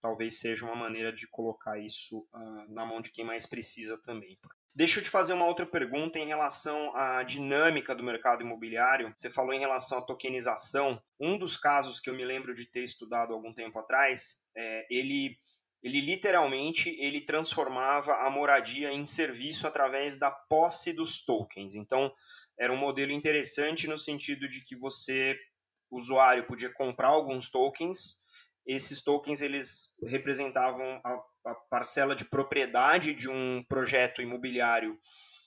talvez 0.00 0.40
seja 0.40 0.64
uma 0.64 0.74
maneira 0.74 1.12
de 1.12 1.28
colocar 1.28 1.78
isso 1.78 2.26
ah, 2.32 2.66
na 2.68 2.84
mão 2.84 3.00
de 3.00 3.10
quem 3.10 3.24
mais 3.24 3.46
precisa 3.46 3.96
também. 4.02 4.38
Deixa 4.74 4.98
eu 4.98 5.04
te 5.04 5.10
fazer 5.10 5.34
uma 5.34 5.44
outra 5.44 5.66
pergunta 5.66 6.18
em 6.18 6.26
relação 6.26 6.96
à 6.96 7.22
dinâmica 7.22 7.94
do 7.94 8.02
mercado 8.02 8.42
imobiliário. 8.42 9.12
Você 9.14 9.28
falou 9.28 9.52
em 9.52 9.60
relação 9.60 9.98
à 9.98 10.02
tokenização. 10.02 11.02
Um 11.20 11.36
dos 11.36 11.58
casos 11.58 12.00
que 12.00 12.08
eu 12.08 12.14
me 12.14 12.24
lembro 12.24 12.54
de 12.54 12.64
ter 12.64 12.82
estudado 12.82 13.34
algum 13.34 13.52
tempo 13.52 13.78
atrás, 13.78 14.46
é, 14.56 14.86
ele, 14.90 15.36
ele 15.82 16.00
literalmente 16.00 16.88
ele 16.98 17.20
transformava 17.20 18.14
a 18.14 18.30
moradia 18.30 18.90
em 18.90 19.04
serviço 19.04 19.66
através 19.66 20.16
da 20.16 20.30
posse 20.30 20.90
dos 20.94 21.22
tokens. 21.22 21.74
Então, 21.74 22.10
era 22.58 22.72
um 22.72 22.78
modelo 22.78 23.12
interessante 23.12 23.86
no 23.86 23.98
sentido 23.98 24.48
de 24.48 24.64
que 24.64 24.74
você, 24.74 25.38
usuário, 25.90 26.46
podia 26.46 26.72
comprar 26.72 27.08
alguns 27.08 27.50
tokens. 27.50 28.22
Esses 28.66 29.02
tokens 29.02 29.42
eles 29.42 29.94
representavam 30.02 30.98
a 31.04 31.22
a 31.44 31.54
parcela 31.54 32.14
de 32.14 32.24
propriedade 32.24 33.14
de 33.14 33.28
um 33.28 33.64
projeto 33.68 34.22
imobiliário 34.22 34.98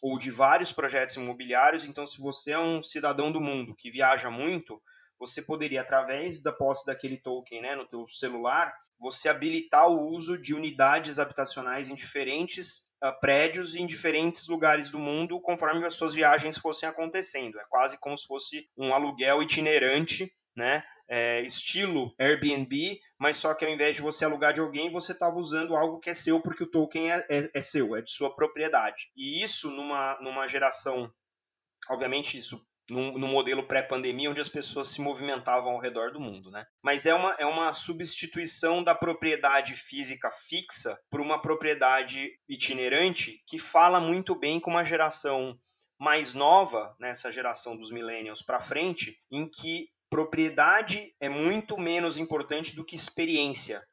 ou 0.02 0.18
de 0.18 0.30
vários 0.30 0.72
projetos 0.72 1.16
imobiliários. 1.16 1.86
Então, 1.86 2.06
se 2.06 2.20
você 2.20 2.52
é 2.52 2.60
um 2.60 2.82
cidadão 2.82 3.32
do 3.32 3.42
mundo 3.42 3.76
que 3.76 3.90
viaja 3.90 4.30
muito, 4.30 4.82
você 5.18 5.42
poderia, 5.42 5.82
através 5.82 6.42
da 6.42 6.52
posse 6.52 6.86
daquele 6.86 7.18
token 7.18 7.62
né, 7.62 7.76
no 7.76 7.88
teu 7.88 8.08
celular, 8.08 8.74
você 9.00 9.30
habilitar 9.30 9.88
o 9.88 10.12
uso 10.12 10.38
de 10.38 10.54
unidades 10.54 11.20
habitacionais 11.20 11.90
em 11.90 11.96
diferentes 11.96 12.90
uh, 13.04 13.18
prédios 13.20 13.76
em 13.76 13.86
diferentes 13.86 14.48
lugares 14.48 14.90
do 14.90 15.00
mundo, 15.00 15.40
conforme 15.40 15.86
as 15.86 15.94
suas 15.94 16.14
viagens 16.14 16.58
fossem 16.58 16.88
acontecendo. 16.88 17.60
É 17.60 17.66
quase 17.70 17.98
como 17.98 18.18
se 18.18 18.28
fosse 18.28 18.70
um 18.78 18.94
aluguel 18.94 19.42
itinerante, 19.42 20.32
né? 20.56 20.84
é, 21.08 21.42
estilo 21.42 22.14
Airbnb, 22.20 23.00
mas 23.20 23.38
só 23.38 23.54
que 23.54 23.66
ao 23.66 23.72
invés 23.72 23.96
de 23.96 24.02
você 24.02 24.26
alugar 24.26 24.54
de 24.54 24.62
alguém, 24.62 24.92
você 24.92 25.12
estava 25.12 25.38
usando 25.38 25.76
algo 25.76 26.00
que 26.00 26.10
é 26.10 26.14
seu 26.14 26.42
porque 26.42 26.64
o 26.64 26.70
token 26.70 27.12
é, 27.12 27.26
é, 27.30 27.50
é, 27.54 27.62
seu, 27.62 27.96
é 27.96 28.02
de 28.02 28.12
sua 28.12 28.36
propriedade. 28.36 29.10
E 29.16 29.44
isso 29.44 29.70
numa, 29.70 30.18
numa 30.22 30.48
geração, 30.48 31.12
obviamente 31.90 32.38
isso 32.38 32.66
num, 32.90 33.18
num 33.18 33.28
modelo 33.28 33.64
pré-pandemia, 33.64 34.30
onde 34.30 34.42
as 34.42 34.50
pessoas 34.50 34.88
se 34.90 35.02
movimentavam 35.02 35.72
ao 35.72 35.80
redor 35.80 36.12
do 36.12 36.20
mundo, 36.20 36.52
né? 36.52 36.66
Mas 36.84 37.06
é 37.06 37.14
uma, 37.14 37.36
é 37.40 37.46
uma 37.46 37.74
substituição 37.74 38.84
da 38.84 38.94
propriedade 38.94 39.74
física 39.74 40.30
fixa 40.32 41.00
por 41.10 41.20
uma 41.20 41.42
propriedade 41.42 42.30
itinerante 42.48 43.42
que 43.48 43.58
fala 43.58 44.00
muito 44.00 44.36
bem 44.36 44.60
com 44.60 44.72
uma 44.72 44.84
geração 44.84 45.58
mais 45.98 46.34
nova, 46.34 46.96
nessa 47.00 47.32
geração 47.32 47.78
dos 47.78 47.90
millennials 47.90 48.42
para 48.42 48.60
frente, 48.60 49.18
em 49.32 49.50
que 49.50 49.88
propriedade 50.16 51.14
é 51.20 51.28
muito 51.28 51.78
menos 51.78 52.16
importante 52.16 52.74
do 52.74 52.86
que 52.86 52.96
experiência. 52.96 53.86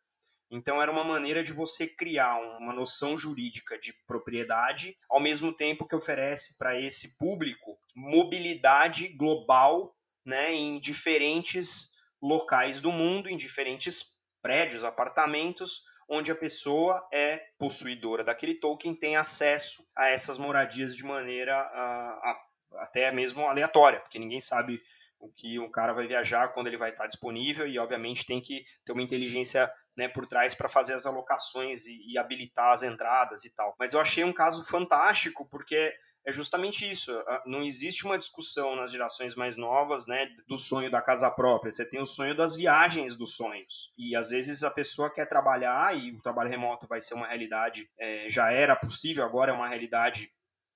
Então 0.48 0.80
era 0.80 0.92
uma 0.92 1.02
maneira 1.02 1.42
de 1.42 1.52
você 1.52 1.84
criar 1.84 2.36
uma 2.60 2.72
noção 2.72 3.18
jurídica 3.18 3.76
de 3.76 3.92
propriedade, 4.06 4.96
ao 5.10 5.18
mesmo 5.18 5.52
tempo 5.52 5.84
que 5.84 5.96
oferece 5.96 6.56
para 6.56 6.80
esse 6.80 7.18
público 7.18 7.76
mobilidade 7.92 9.08
global, 9.08 9.96
né, 10.24 10.54
em 10.54 10.78
diferentes 10.78 11.90
locais 12.22 12.78
do 12.78 12.92
mundo, 12.92 13.28
em 13.28 13.36
diferentes 13.36 14.04
prédios, 14.40 14.84
apartamentos, 14.84 15.82
onde 16.08 16.30
a 16.30 16.36
pessoa 16.36 17.04
é 17.12 17.38
possuidora 17.58 18.22
daquele 18.22 18.60
token, 18.60 18.94
tem 18.94 19.16
acesso 19.16 19.84
a 19.96 20.08
essas 20.08 20.38
moradias 20.38 20.94
de 20.94 21.02
maneira 21.02 21.60
uh, 21.66 22.78
até 22.78 23.10
mesmo 23.10 23.48
aleatória, 23.48 23.98
porque 23.98 24.20
ninguém 24.20 24.40
sabe 24.40 24.80
o 25.22 25.30
que 25.30 25.58
um 25.58 25.70
cara 25.70 25.92
vai 25.92 26.06
viajar, 26.06 26.48
quando 26.48 26.66
ele 26.66 26.76
vai 26.76 26.90
estar 26.90 27.06
disponível 27.06 27.66
e, 27.66 27.78
obviamente, 27.78 28.26
tem 28.26 28.40
que 28.40 28.64
ter 28.84 28.92
uma 28.92 29.02
inteligência 29.02 29.72
né, 29.96 30.08
por 30.08 30.26
trás 30.26 30.52
para 30.54 30.68
fazer 30.68 30.94
as 30.94 31.06
alocações 31.06 31.86
e, 31.86 32.12
e, 32.12 32.18
habilitar 32.18 32.72
as 32.72 32.82
entradas 32.82 33.44
e 33.44 33.54
tal. 33.54 33.74
Mas 33.78 33.92
eu 33.92 34.00
achei 34.00 34.24
um 34.24 34.32
caso 34.32 34.64
fantástico 34.64 35.48
porque 35.48 35.94
é 36.26 36.32
justamente 36.32 36.88
isso. 36.88 37.12
Não 37.46 37.62
existe 37.62 38.04
uma 38.04 38.18
discussão 38.18 38.74
nas 38.74 38.90
gerações 38.90 39.34
mais 39.34 39.56
novas, 39.56 40.06
né, 40.06 40.28
do 40.48 40.56
sonho 40.56 40.90
da 40.90 41.00
casa 41.00 41.30
própria. 41.30 41.70
Você 41.70 41.88
tem 41.88 42.00
o 42.00 42.06
sonho 42.06 42.34
das 42.34 42.56
viagens 42.56 43.16
dos 43.16 43.36
sonhos. 43.36 43.92
E 43.96 44.16
às 44.16 44.30
vezes 44.30 44.64
a 44.64 44.70
pessoa 44.70 45.12
quer 45.12 45.26
trabalhar 45.26 45.96
e 45.96 46.10
o 46.10 46.20
trabalho 46.20 46.50
remoto 46.50 46.86
vai 46.88 47.00
ser 47.00 47.14
uma 47.14 47.28
realidade. 47.28 47.88
É, 47.98 48.28
já 48.28 48.50
era 48.50 48.74
possível, 48.74 49.24
agora 49.24 49.52
é 49.52 49.54
uma 49.54 49.68
realidade 49.68 50.32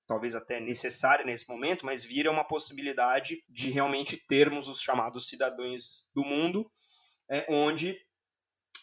talvez 0.07 0.33
até 0.33 0.59
necessária 0.59 1.25
nesse 1.25 1.47
momento, 1.49 1.85
mas 1.85 2.03
vira 2.03 2.31
uma 2.31 2.47
possibilidade 2.47 3.43
de 3.49 3.69
realmente 3.69 4.15
termos 4.15 4.67
os 4.67 4.81
chamados 4.81 5.27
cidadãos 5.27 6.09
do 6.15 6.23
mundo, 6.23 6.71
é, 7.29 7.45
onde 7.49 7.99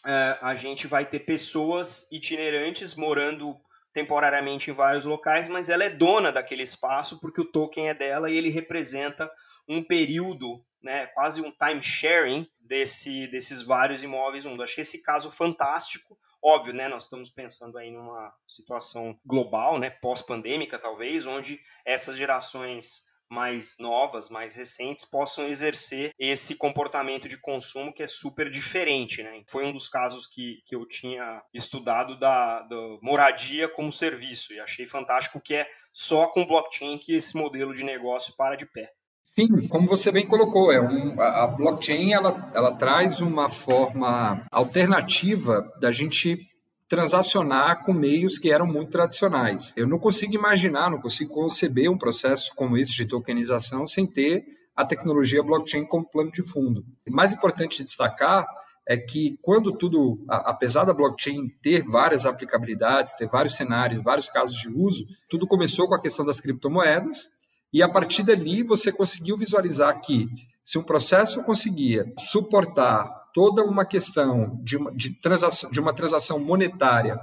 é, 0.05 0.37
a 0.41 0.53
gente 0.53 0.85
vai 0.85 1.05
ter 1.05 1.19
pessoas 1.21 2.07
itinerantes 2.11 2.93
morando 2.93 3.59
temporariamente 3.91 4.69
em 4.69 4.73
vários 4.73 5.05
locais, 5.05 5.47
mas 5.47 5.69
ela 5.69 5.83
é 5.83 5.89
dona 5.89 6.31
daquele 6.31 6.63
espaço 6.63 7.19
porque 7.19 7.41
o 7.41 7.51
token 7.51 7.89
é 7.89 7.93
dela 7.93 8.29
e 8.29 8.37
ele 8.37 8.49
representa 8.49 9.31
um 9.67 9.81
período, 9.81 10.63
né, 10.83 11.07
quase 11.07 11.41
um 11.41 11.51
time 11.51 11.81
sharing 11.81 12.47
desse, 12.59 13.25
desses 13.27 13.61
vários 13.61 14.03
imóveis. 14.03 14.45
Um. 14.45 14.61
Achei 14.61 14.81
esse 14.81 15.01
caso 15.01 15.31
fantástico 15.31 16.17
Óbvio, 16.47 16.75
né, 16.75 16.87
nós 16.87 17.05
estamos 17.05 17.31
pensando 17.31 17.75
aí 17.75 17.89
numa 17.89 18.31
situação 18.47 19.19
global, 19.25 19.79
né, 19.79 19.89
pós-pandêmica 19.89 20.77
talvez, 20.77 21.25
onde 21.25 21.59
essas 21.83 22.15
gerações 22.15 23.01
mais 23.27 23.77
novas, 23.79 24.29
mais 24.29 24.53
recentes, 24.53 25.05
possam 25.05 25.47
exercer 25.47 26.11
esse 26.19 26.53
comportamento 26.53 27.27
de 27.27 27.41
consumo 27.41 27.91
que 27.91 28.03
é 28.03 28.07
super 28.07 28.47
diferente. 28.47 29.23
Né? 29.23 29.41
Foi 29.47 29.65
um 29.65 29.73
dos 29.73 29.89
casos 29.89 30.27
que, 30.27 30.61
que 30.67 30.75
eu 30.75 30.87
tinha 30.87 31.41
estudado 31.51 32.15
da, 32.19 32.61
da 32.61 32.77
moradia 33.01 33.67
como 33.67 33.91
serviço 33.91 34.53
e 34.53 34.59
achei 34.59 34.85
fantástico 34.85 35.41
que 35.41 35.55
é 35.55 35.67
só 35.91 36.27
com 36.27 36.45
blockchain 36.45 36.99
que 36.99 37.15
esse 37.15 37.35
modelo 37.35 37.73
de 37.73 37.83
negócio 37.83 38.35
para 38.37 38.55
de 38.55 38.67
pé. 38.67 38.93
Sim, 39.25 39.67
como 39.67 39.87
você 39.87 40.11
bem 40.11 40.25
colocou, 40.25 40.71
é 40.71 40.79
um, 40.79 41.19
a 41.19 41.45
blockchain 41.47 42.13
ela, 42.13 42.51
ela 42.53 42.73
traz 42.73 43.19
uma 43.19 43.49
forma 43.49 44.45
alternativa 44.51 45.69
da 45.81 45.91
gente 45.91 46.47
transacionar 46.87 47.83
com 47.83 47.91
meios 47.91 48.37
que 48.37 48.51
eram 48.51 48.67
muito 48.67 48.91
tradicionais. 48.91 49.73
Eu 49.75 49.87
não 49.87 49.97
consigo 49.97 50.35
imaginar, 50.35 50.89
não 50.89 51.01
consigo 51.01 51.33
conceber 51.33 51.91
um 51.91 51.97
processo 51.97 52.53
como 52.55 52.77
esse 52.77 52.93
de 52.93 53.05
tokenização 53.05 53.87
sem 53.87 54.05
ter 54.05 54.45
a 54.75 54.85
tecnologia 54.85 55.43
blockchain 55.43 55.85
como 55.85 56.09
plano 56.09 56.31
de 56.31 56.43
fundo. 56.43 56.85
O 57.07 57.11
mais 57.11 57.33
importante 57.33 57.83
destacar 57.83 58.45
é 58.87 58.95
que 58.95 59.37
quando 59.41 59.75
tudo, 59.75 60.23
apesar 60.29 60.85
da 60.85 60.93
blockchain 60.93 61.49
ter 61.61 61.81
várias 61.81 62.25
aplicabilidades, 62.25 63.15
ter 63.15 63.27
vários 63.27 63.55
cenários, 63.55 64.03
vários 64.03 64.29
casos 64.29 64.55
de 64.55 64.69
uso, 64.69 65.05
tudo 65.27 65.47
começou 65.47 65.87
com 65.87 65.95
a 65.95 66.01
questão 66.01 66.23
das 66.23 66.39
criptomoedas 66.39 67.29
e 67.75 67.83
a 67.83 67.89
partir 67.89 68.23
dali 68.23 68.63
você 68.63 68.89
conseguiu 68.89 69.35
visualizar 69.35 69.99
que 69.99 70.29
se 70.63 70.77
um 70.77 70.81
processo 70.81 71.43
conseguia 71.43 72.09
suportar 72.17 73.03
toda 73.33 73.65
uma 73.65 73.83
questão 73.83 74.57
de 74.63 74.77
uma, 74.77 74.95
de, 74.95 75.09
transação, 75.19 75.69
de 75.69 75.77
uma 75.81 75.93
transação 75.93 76.39
monetária 76.39 77.19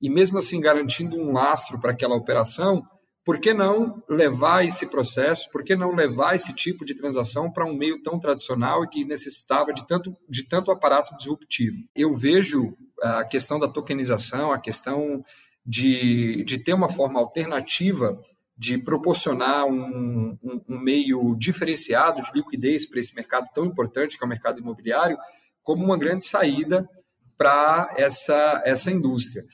e 0.00 0.08
mesmo 0.08 0.38
assim 0.38 0.60
garantindo 0.60 1.16
um 1.16 1.32
lastro 1.32 1.80
para 1.80 1.90
aquela 1.90 2.14
operação, 2.14 2.86
por 3.24 3.40
que 3.40 3.52
não 3.52 4.00
levar 4.08 4.64
esse 4.64 4.86
processo, 4.86 5.50
por 5.50 5.64
que 5.64 5.74
não 5.74 5.92
levar 5.92 6.36
esse 6.36 6.52
tipo 6.52 6.84
de 6.84 6.94
transação 6.94 7.50
para 7.50 7.66
um 7.66 7.74
meio 7.74 8.00
tão 8.00 8.16
tradicional 8.20 8.84
e 8.84 8.88
que 8.88 9.04
necessitava 9.04 9.72
de 9.72 9.84
tanto, 9.88 10.16
de 10.28 10.44
tanto 10.44 10.70
aparato 10.70 11.16
disruptivo? 11.16 11.78
Eu 11.96 12.14
vejo 12.14 12.76
a 13.02 13.24
questão 13.24 13.58
da 13.58 13.66
tokenização, 13.66 14.52
a 14.52 14.60
questão 14.60 15.24
de, 15.66 16.44
de 16.44 16.60
ter 16.60 16.74
uma 16.74 16.88
forma 16.88 17.18
alternativa 17.18 18.16
de 18.56 18.78
proporcionar 18.78 19.66
um, 19.66 20.38
um, 20.42 20.60
um 20.68 20.78
meio 20.78 21.36
diferenciado 21.36 22.22
de 22.22 22.30
liquidez 22.34 22.86
para 22.86 22.98
esse 22.98 23.14
mercado 23.14 23.48
tão 23.52 23.66
importante 23.66 24.16
que 24.16 24.24
é 24.24 24.26
o 24.26 24.28
mercado 24.28 24.58
imobiliário, 24.58 25.18
como 25.62 25.84
uma 25.84 25.98
grande 25.98 26.24
saída 26.24 26.88
para 27.36 27.92
essa, 27.96 28.62
essa 28.64 28.90
indústria. 28.90 29.44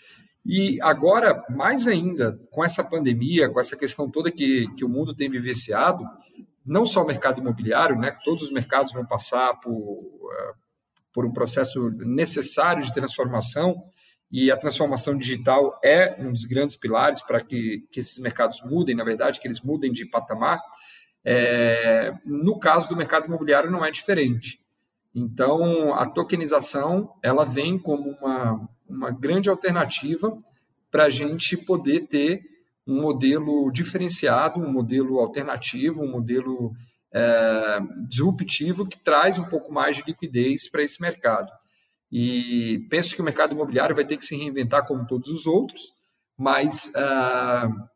E 0.45 0.81
agora, 0.83 1.45
mais 1.51 1.87
ainda, 1.87 2.39
com 2.51 2.65
essa 2.65 2.83
pandemia, 2.83 3.49
com 3.49 3.61
essa 3.61 3.77
questão 3.77 4.11
toda 4.11 4.31
que, 4.31 4.67
que 4.77 4.85
o 4.85 4.89
mundo 4.89 5.15
tem 5.15 5.31
vivenciado, 5.31 6.05
não 6.65 6.85
só 6.87 7.03
o 7.03 7.07
mercado 7.07 7.41
imobiliário, 7.41 7.97
né, 7.97 8.17
todos 8.25 8.45
os 8.45 8.53
mercados 8.53 8.93
vão 8.93 9.05
passar 9.05 9.55
por, 9.61 10.31
eh, 10.33 10.53
por 11.13 11.27
um 11.27 11.33
processo 11.33 11.91
necessário 11.91 12.83
de 12.83 12.93
transformação, 12.93 13.83
e 14.33 14.51
a 14.51 14.57
transformação 14.57 15.17
digital 15.17 15.79
é 15.85 16.17
um 16.19 16.33
dos 16.33 16.47
grandes 16.47 16.75
pilares 16.75 17.21
para 17.21 17.39
que, 17.43 17.87
que 17.93 18.01
esses 18.01 18.19
mercados 18.19 18.63
mudem, 18.65 18.97
na 18.97 19.05
verdade, 19.05 19.39
que 19.39 19.47
eles 19.47 19.61
mudem 19.61 19.93
de 19.93 20.07
patamar. 20.07 20.59
É, 21.23 22.15
no 22.25 22.59
caso 22.59 22.89
do 22.89 22.97
mercado 22.97 23.27
imobiliário, 23.27 23.71
não 23.71 23.85
é 23.85 23.91
diferente. 23.91 24.59
Então, 25.15 25.93
a 25.95 26.07
tokenização 26.09 27.13
ela 27.23 27.45
vem 27.45 27.79
como 27.79 28.11
uma, 28.11 28.69
uma 28.89 29.11
grande 29.11 29.51
alternativa 29.51 30.35
para 30.91 31.05
a 31.05 31.11
gente 31.11 31.55
poder 31.55 32.07
ter 32.07 32.41
um 32.87 33.03
modelo 33.03 33.71
diferenciado, 33.71 34.61
um 34.61 34.73
modelo 34.73 35.19
alternativo, 35.19 36.03
um 36.03 36.11
modelo 36.11 36.73
é, 37.13 37.81
disruptivo 38.09 38.87
que 38.87 38.99
traz 38.99 39.39
um 39.39 39.45
pouco 39.45 39.71
mais 39.71 39.97
de 39.97 40.05
liquidez 40.07 40.71
para 40.71 40.83
esse 40.83 41.03
mercado. 41.03 41.49
E 42.13 42.87
penso 42.91 43.15
que 43.15 43.23
o 43.23 43.25
mercado 43.25 43.55
imobiliário 43.55 43.97
vai 43.97 44.05
ter 44.05 44.19
que 44.19 44.25
se 44.25 44.37
reinventar 44.37 44.87
como 44.87 45.07
todos 45.07 45.31
os 45.31 45.47
outros, 45.47 45.81
mas 46.39 46.93
uh, 46.95 47.89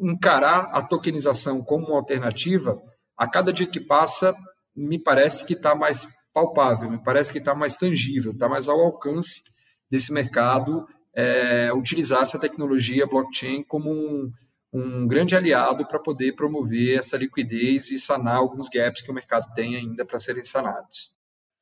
encarar 0.00 0.70
a 0.72 0.80
tokenização 0.80 1.60
como 1.60 1.88
uma 1.88 1.98
alternativa, 1.98 2.80
a 3.16 3.28
cada 3.28 3.52
dia 3.52 3.66
que 3.66 3.80
passa, 3.80 4.34
me 4.74 4.98
parece 4.98 5.44
que 5.44 5.54
está 5.54 5.74
mais 5.74 6.08
palpável, 6.32 6.90
me 6.90 7.02
parece 7.02 7.32
que 7.32 7.38
está 7.38 7.54
mais 7.54 7.76
tangível, 7.76 8.32
está 8.32 8.48
mais 8.48 8.68
ao 8.68 8.80
alcance 8.80 9.42
desse 9.90 10.12
mercado 10.12 10.86
é, 11.14 11.72
utilizar 11.72 12.22
essa 12.22 12.38
tecnologia 12.38 13.06
blockchain 13.06 13.62
como 13.62 13.90
um, 13.92 14.30
um 14.72 15.06
grande 15.06 15.36
aliado 15.36 15.86
para 15.86 16.00
poder 16.00 16.34
promover 16.34 16.98
essa 16.98 17.16
liquidez 17.16 17.90
e 17.90 17.98
sanar 17.98 18.36
alguns 18.36 18.68
gaps 18.68 19.02
que 19.02 19.10
o 19.10 19.14
mercado 19.14 19.52
tem 19.54 19.76
ainda 19.76 20.04
para 20.04 20.18
serem 20.18 20.42
sanados. 20.42 21.12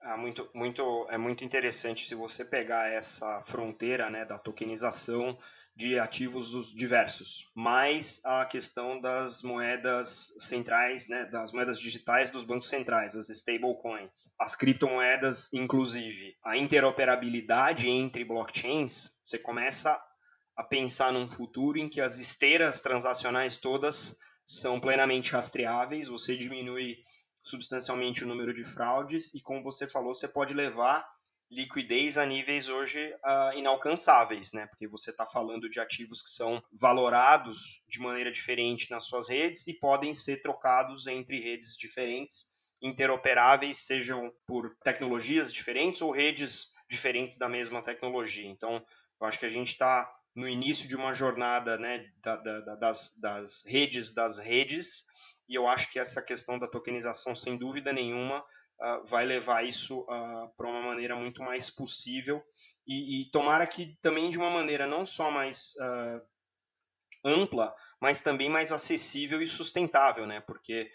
É 0.05 0.17
muito, 0.17 0.51
muito, 0.53 1.07
é 1.11 1.17
muito 1.17 1.45
interessante 1.45 2.09
se 2.09 2.15
você 2.15 2.45
pegar 2.45 2.91
essa 2.91 3.41
fronteira 3.43 4.11
né, 4.11 4.25
da 4.25 4.37
tokenização 4.37 5.39
de 5.77 5.99
ativos 5.99 6.71
diversos, 6.75 7.51
mais 7.55 8.21
a 8.25 8.45
questão 8.45 9.01
das 9.01 9.43
moedas 9.43 10.35
centrais, 10.39 11.09
né, 11.09 11.25
das 11.27 11.53
moedas 11.53 11.79
digitais 11.79 12.31
dos 12.31 12.45
bancos 12.45 12.69
centrais, 12.69 13.17
as 13.17 13.31
stablecoins, 13.31 14.35
as 14.39 14.55
criptomoedas, 14.55 15.51
inclusive. 15.53 16.35
A 16.45 16.57
interoperabilidade 16.57 17.89
entre 17.89 18.25
blockchains, 18.25 19.09
você 19.25 19.39
começa 19.39 19.99
a 20.57 20.65
pensar 20.65 21.13
num 21.13 21.29
futuro 21.29 21.79
em 21.79 21.89
que 21.89 22.01
as 22.01 22.19
esteiras 22.19 22.81
transacionais 22.81 23.57
todas 23.57 24.19
são 24.45 24.79
plenamente 24.81 25.33
rastreáveis, 25.33 26.09
você 26.09 26.37
diminui 26.37 26.97
substancialmente 27.43 28.25
o 28.25 28.27
número 28.27 28.55
de 28.55 28.65
fraudes 28.65 29.35
e, 29.35 29.41
como 29.41 29.63
você 29.63 29.87
falou, 29.87 30.15
você 30.15 30.29
pode 30.29 30.55
levar 30.55 31.07
liquidez 31.53 32.17
a 32.17 32.25
níveis 32.25 32.69
hoje 32.69 33.15
uh, 33.15 33.57
inalcançáveis, 33.59 34.53
né? 34.53 34.67
Porque 34.69 34.89
você 34.89 35.11
está 35.11 35.27
falando 35.27 35.69
de 35.69 35.79
ativos 35.79 36.23
que 36.23 36.31
são 36.31 36.63
valorados 36.73 37.83
de 37.87 38.01
maneira 38.01 38.33
diferente 38.33 38.91
nas 38.91 39.05
suas 39.05 39.29
redes 39.29 39.67
e 39.67 39.75
podem 39.75 40.15
ser 40.15 40.41
trocados 40.41 41.07
entre 41.07 41.41
redes 41.41 41.77
diferentes, 41.77 42.47
interoperáveis, 42.81 43.79
sejam 43.79 44.33
por 44.47 44.75
tecnologias 44.83 45.53
diferentes 45.53 46.01
ou 46.01 46.11
redes 46.11 46.73
diferentes 46.89 47.37
da 47.37 47.49
mesma 47.49 47.83
tecnologia. 47.83 48.49
Então, 48.49 48.83
eu 49.21 49.27
acho 49.27 49.39
que 49.39 49.47
a 49.47 49.51
gente 49.51 49.69
está 49.69 50.11
no 50.35 50.49
início 50.49 50.89
de 50.89 50.97
uma 50.97 51.13
jornada, 51.13 51.77
né, 51.77 52.11
da, 52.23 52.37
da, 52.37 52.75
das, 52.77 53.15
das 53.21 53.65
redes 53.67 54.15
das 54.15 54.39
redes, 54.39 55.05
e 55.49 55.55
eu 55.55 55.67
acho 55.69 55.91
que 55.91 55.99
essa 55.99 56.23
questão 56.23 56.59
da 56.59 56.69
tokenização, 56.69 57.35
sem 57.35 57.57
dúvida 57.57 57.93
nenhuma, 57.93 58.41
uh, 58.41 59.05
vai 59.05 59.25
levar 59.25 59.65
isso 59.65 60.01
uh, 60.01 60.49
para 60.57 60.69
uma 60.69 60.83
maneira 60.83 61.17
muito 61.17 61.43
mais 61.43 61.71
possível 61.71 62.43
e, 62.87 63.23
e, 63.23 63.31
tomara 63.31 63.67
que 63.67 63.97
também 64.03 64.29
de 64.29 64.39
uma 64.39 64.51
maneira 64.51 64.87
não 64.87 65.07
só 65.07 65.31
mais 65.31 65.75
uh, 65.77 66.21
ampla, 67.25 67.75
mas 68.01 68.21
também 68.21 68.51
mais 68.51 68.73
acessível 68.73 69.41
e 69.41 69.47
sustentável, 69.47 70.27
né? 70.27 70.41
Porque 70.41 70.91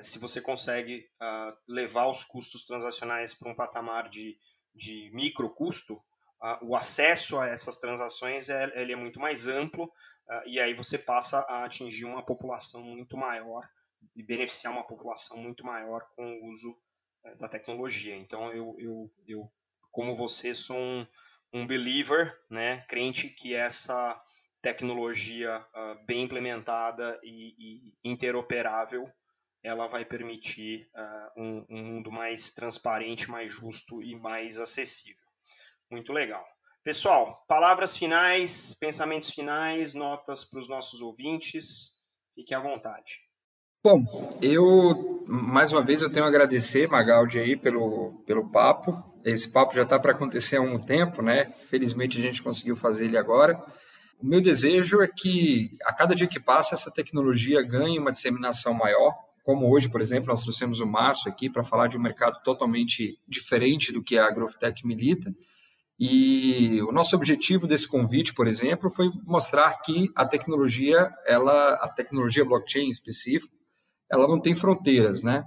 se 0.00 0.20
você 0.20 0.40
consegue 0.40 1.04
levar 1.66 2.06
os 2.06 2.22
custos 2.22 2.64
transacionais 2.64 3.34
para 3.34 3.50
um 3.50 3.56
patamar 3.56 4.08
de, 4.08 4.38
de 4.72 5.10
micro 5.12 5.50
custo, 5.50 6.00
o 6.62 6.76
acesso 6.76 7.40
a 7.40 7.48
essas 7.48 7.76
transações 7.78 8.48
é, 8.48 8.70
ele 8.80 8.92
é 8.92 8.96
muito 8.96 9.18
mais 9.18 9.48
amplo 9.48 9.92
e 10.46 10.60
aí 10.60 10.74
você 10.74 10.96
passa 10.96 11.40
a 11.40 11.64
atingir 11.64 12.04
uma 12.04 12.24
população 12.24 12.84
muito 12.84 13.16
maior 13.16 13.68
e 14.14 14.22
beneficiar 14.22 14.72
uma 14.72 14.86
população 14.86 15.36
muito 15.36 15.64
maior 15.64 16.06
com 16.16 16.24
o 16.24 16.50
uso 16.50 16.76
é, 17.24 17.34
da 17.36 17.48
tecnologia. 17.48 18.16
Então, 18.16 18.52
eu, 18.52 18.76
eu, 18.78 19.10
eu 19.26 19.52
como 19.90 20.14
você, 20.14 20.54
sou 20.54 20.76
um, 20.76 21.06
um 21.52 21.66
believer, 21.66 22.36
né, 22.50 22.84
crente 22.88 23.28
que 23.28 23.54
essa 23.54 24.20
tecnologia 24.60 25.64
uh, 25.74 26.04
bem 26.06 26.22
implementada 26.22 27.20
e, 27.22 27.54
e, 27.58 27.94
interoperável, 28.02 29.10
ela 29.62 29.86
vai 29.86 30.04
permitir 30.04 30.90
uh, 30.94 31.40
um, 31.40 31.66
um 31.68 31.82
mundo 31.84 32.10
mais 32.10 32.50
transparente, 32.50 33.30
mais 33.30 33.52
justo 33.52 34.02
e 34.02 34.16
mais 34.16 34.58
acessível. 34.58 35.24
Muito 35.90 36.12
legal. 36.12 36.44
Pessoal, 36.82 37.44
palavras 37.46 37.96
finais, 37.96 38.74
pensamentos 38.74 39.30
finais, 39.30 39.94
notas 39.94 40.44
para 40.44 40.58
os 40.58 40.68
nossos 40.68 41.00
ouvintes. 41.00 41.98
Fiquem 42.34 42.56
à 42.56 42.60
vontade. 42.60 43.23
Bom, 43.86 44.02
eu 44.40 45.26
mais 45.28 45.70
uma 45.70 45.82
vez 45.82 46.00
eu 46.00 46.08
tenho 46.08 46.24
a 46.24 46.28
agradecer 46.28 46.88
Magaldi 46.88 47.38
aí 47.38 47.54
pelo, 47.54 48.14
pelo 48.26 48.48
papo. 48.48 48.94
Esse 49.22 49.46
papo 49.46 49.74
já 49.74 49.82
está 49.82 49.98
para 49.98 50.12
acontecer 50.12 50.56
há 50.56 50.62
um 50.62 50.78
tempo, 50.78 51.20
né? 51.20 51.44
Felizmente 51.44 52.18
a 52.18 52.22
gente 52.22 52.42
conseguiu 52.42 52.76
fazer 52.76 53.04
ele 53.04 53.18
agora. 53.18 53.62
O 54.18 54.26
meu 54.26 54.40
desejo 54.40 55.02
é 55.02 55.06
que 55.06 55.76
a 55.84 55.92
cada 55.92 56.14
dia 56.14 56.26
que 56.26 56.40
passa 56.40 56.74
essa 56.74 56.90
tecnologia 56.90 57.62
ganhe 57.62 57.98
uma 57.98 58.10
disseminação 58.10 58.72
maior. 58.72 59.12
Como 59.42 59.70
hoje, 59.70 59.90
por 59.90 60.00
exemplo, 60.00 60.30
nós 60.30 60.42
trouxemos 60.42 60.80
o 60.80 60.86
Márcio 60.86 61.30
aqui 61.30 61.50
para 61.50 61.62
falar 61.62 61.88
de 61.88 61.98
um 61.98 62.02
mercado 62.02 62.42
totalmente 62.42 63.18
diferente 63.28 63.92
do 63.92 64.02
que 64.02 64.16
a 64.16 64.30
GrowthTech 64.30 64.86
milita. 64.86 65.30
E 66.00 66.80
o 66.88 66.90
nosso 66.90 67.14
objetivo 67.14 67.66
desse 67.66 67.86
convite, 67.86 68.32
por 68.32 68.46
exemplo, 68.46 68.88
foi 68.88 69.10
mostrar 69.26 69.78
que 69.82 70.10
a 70.16 70.24
tecnologia, 70.24 71.12
ela, 71.26 71.74
a 71.82 71.88
tecnologia 71.90 72.46
blockchain 72.46 72.86
em 72.86 72.90
específico, 72.90 73.52
ela 74.10 74.28
não 74.28 74.40
tem 74.40 74.54
fronteiras, 74.54 75.22
né? 75.22 75.44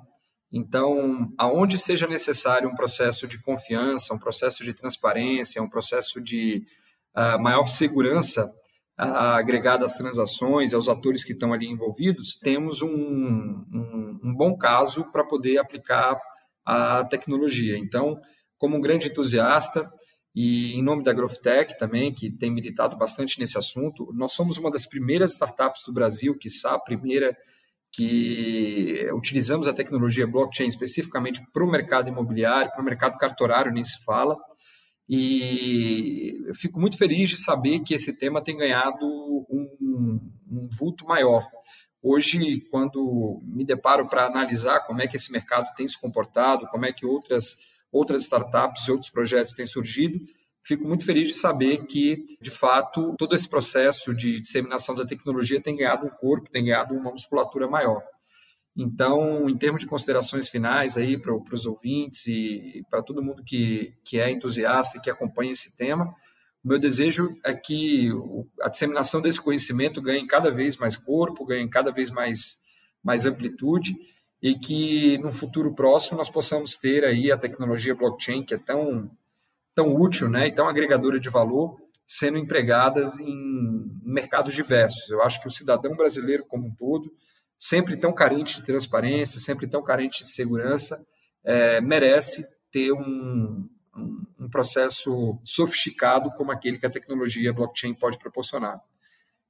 Então, 0.52 1.28
aonde 1.38 1.78
seja 1.78 2.08
necessário 2.08 2.70
um 2.70 2.76
processo 2.76 3.28
de 3.28 3.42
confiança, 3.42 4.14
um 4.14 4.20
processo 4.20 4.64
de 4.64 4.74
transparência, 4.74 5.62
um 5.62 5.70
processo 5.70 6.22
de 6.22 6.64
uh, 7.16 7.42
maior 7.42 7.68
segurança 7.68 8.46
uh, 9.00 9.04
agregada 9.04 9.84
às 9.84 9.94
transações, 9.94 10.74
aos 10.74 10.88
atores 10.88 11.24
que 11.26 11.34
estão 11.34 11.52
ali 11.52 11.68
envolvidos, 11.68 12.40
temos 12.40 12.82
um, 12.82 12.90
um, 12.90 14.20
um 14.24 14.34
bom 14.36 14.58
caso 14.58 15.04
para 15.12 15.26
poder 15.26 15.58
aplicar 15.58 16.18
a 16.66 17.04
tecnologia. 17.06 17.78
Então, 17.78 18.18
como 18.58 18.78
um 18.78 18.82
grande 18.82 19.08
entusiasta, 19.08 19.90
e 20.34 20.74
em 20.74 20.84
nome 20.84 21.04
da 21.04 21.14
GrowthTech 21.14 21.78
também, 21.78 22.14
que 22.14 22.30
tem 22.30 22.52
militado 22.52 22.96
bastante 22.96 23.40
nesse 23.40 23.58
assunto, 23.58 24.12
nós 24.14 24.34
somos 24.34 24.58
uma 24.58 24.70
das 24.70 24.86
primeiras 24.86 25.34
startups 25.34 25.84
do 25.86 25.92
Brasil, 25.92 26.38
que 26.38 26.48
a 26.66 26.80
primeira 26.80 27.36
que 27.92 29.10
utilizamos 29.14 29.68
a 29.68 29.74
tecnologia 29.74 30.28
blockchain 30.28 30.68
especificamente 30.68 31.42
para 31.52 31.64
o 31.64 31.70
mercado 31.70 32.10
imobiliário, 32.10 32.72
para 32.72 32.82
o 32.82 32.86
mercado 32.86 33.18
cartorário, 33.18 33.72
nem 33.72 33.84
se 33.84 34.04
fala. 34.04 34.38
E 35.10 36.38
eu 36.46 36.54
fico 36.54 36.80
muito 36.80 36.98
feliz 36.98 37.30
de 37.30 37.38
saber 37.38 37.80
que 37.80 37.94
esse 37.94 38.14
tema 38.18 38.44
tem 38.44 38.58
ganhado 38.58 39.06
um, 39.50 40.20
um 40.52 40.70
vulto 40.78 41.06
maior. 41.06 41.48
Hoje, 42.02 42.62
quando 42.70 43.42
me 43.44 43.66
deparo 43.66 44.08
para 44.08 44.26
analisar 44.26 44.82
como 44.82 45.02
é 45.02 45.08
que 45.08 45.16
esse 45.16 45.32
mercado 45.32 45.74
tem 45.76 45.88
se 45.88 46.00
comportado, 46.00 46.68
como 46.68 46.86
é 46.86 46.94
que 46.94 47.06
outras, 47.06 47.58
outras 47.92 48.24
startups 48.24 48.88
e 48.88 48.92
outros 48.92 49.10
projetos 49.10 49.54
têm 49.54 49.66
surgido, 49.66 50.20
fico 50.68 50.86
muito 50.86 51.06
feliz 51.06 51.30
de 51.30 51.34
saber 51.36 51.86
que, 51.86 52.38
de 52.42 52.52
fato, 52.52 53.16
todo 53.18 53.34
esse 53.34 53.48
processo 53.48 54.14
de 54.14 54.42
disseminação 54.42 54.94
da 54.94 55.06
tecnologia 55.06 55.62
tem 55.62 55.78
ganhado 55.78 56.06
um 56.06 56.10
corpo, 56.10 56.52
tem 56.52 56.66
ganhado 56.66 56.94
uma 56.94 57.10
musculatura 57.10 57.70
maior. 57.70 58.04
Então, 58.76 59.50
em 59.50 59.58
termos 59.58 59.82
de 59.82 59.88
considerações 59.88 60.50
finais 60.50 60.98
aí 60.98 61.18
para 61.18 61.34
os 61.34 61.66
ouvintes 61.66 62.28
e 62.28 62.86
para 62.90 63.02
todo 63.02 63.24
mundo 63.24 63.44
que, 63.46 63.94
que 64.04 64.20
é 64.20 64.30
entusiasta 64.30 64.98
e 64.98 65.02
que 65.02 65.10
acompanha 65.10 65.54
esse 65.54 65.76
tema, 65.76 66.14
o 66.64 66.68
meu 66.68 66.78
desejo 66.78 67.34
é 67.46 67.54
que 67.56 68.10
a 68.62 68.68
disseminação 68.68 69.22
desse 69.22 69.42
conhecimento 69.42 70.02
ganhe 70.02 70.28
cada 70.28 70.52
vez 70.52 70.76
mais 70.76 70.98
corpo, 70.98 71.46
ganhe 71.46 71.68
cada 71.70 71.92
vez 71.92 72.12
mais, 72.12 72.62
mais 73.02 73.26
amplitude 73.26 73.96
e 74.42 74.54
que 74.60 75.18
no 75.20 75.32
futuro 75.32 75.74
próximo 75.74 76.18
nós 76.18 76.30
possamos 76.30 76.76
ter 76.76 77.06
aí 77.06 77.32
a 77.32 77.38
tecnologia 77.38 77.96
blockchain 77.96 78.44
que 78.44 78.54
é 78.54 78.58
tão 78.58 79.10
tão 79.78 79.96
útil, 79.96 80.28
né, 80.28 80.48
e 80.48 80.52
tão 80.52 80.68
agregadora 80.68 81.20
de 81.20 81.30
valor, 81.30 81.78
sendo 82.08 82.40
empregadas 82.40 83.14
em 83.20 83.86
mercados 84.02 84.56
diversos. 84.56 85.08
Eu 85.12 85.22
acho 85.22 85.40
que 85.40 85.48
o 85.48 85.52
cidadão 85.52 85.96
brasileiro 85.96 86.44
como 86.48 86.66
um 86.66 86.74
todo, 86.74 87.14
sempre 87.60 87.96
tão 87.96 88.12
carente 88.12 88.56
de 88.56 88.66
transparência, 88.66 89.40
sempre 89.40 89.68
tão 89.68 89.84
carente 89.84 90.24
de 90.24 90.32
segurança, 90.32 91.00
é, 91.44 91.80
merece 91.80 92.44
ter 92.72 92.92
um, 92.92 93.70
um, 93.96 94.26
um 94.40 94.50
processo 94.50 95.40
sofisticado 95.44 96.32
como 96.32 96.52
aquele 96.52 96.80
que 96.80 96.86
a 96.88 96.90
tecnologia 96.90 97.54
blockchain 97.54 97.94
pode 97.94 98.18
proporcionar. 98.18 98.80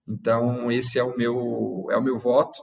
Então, 0.06 0.70
esse 0.70 1.00
é 1.00 1.04
o 1.04 1.16
meu, 1.16 1.88
é 1.90 1.96
o 1.96 2.04
meu 2.04 2.20
voto 2.20 2.62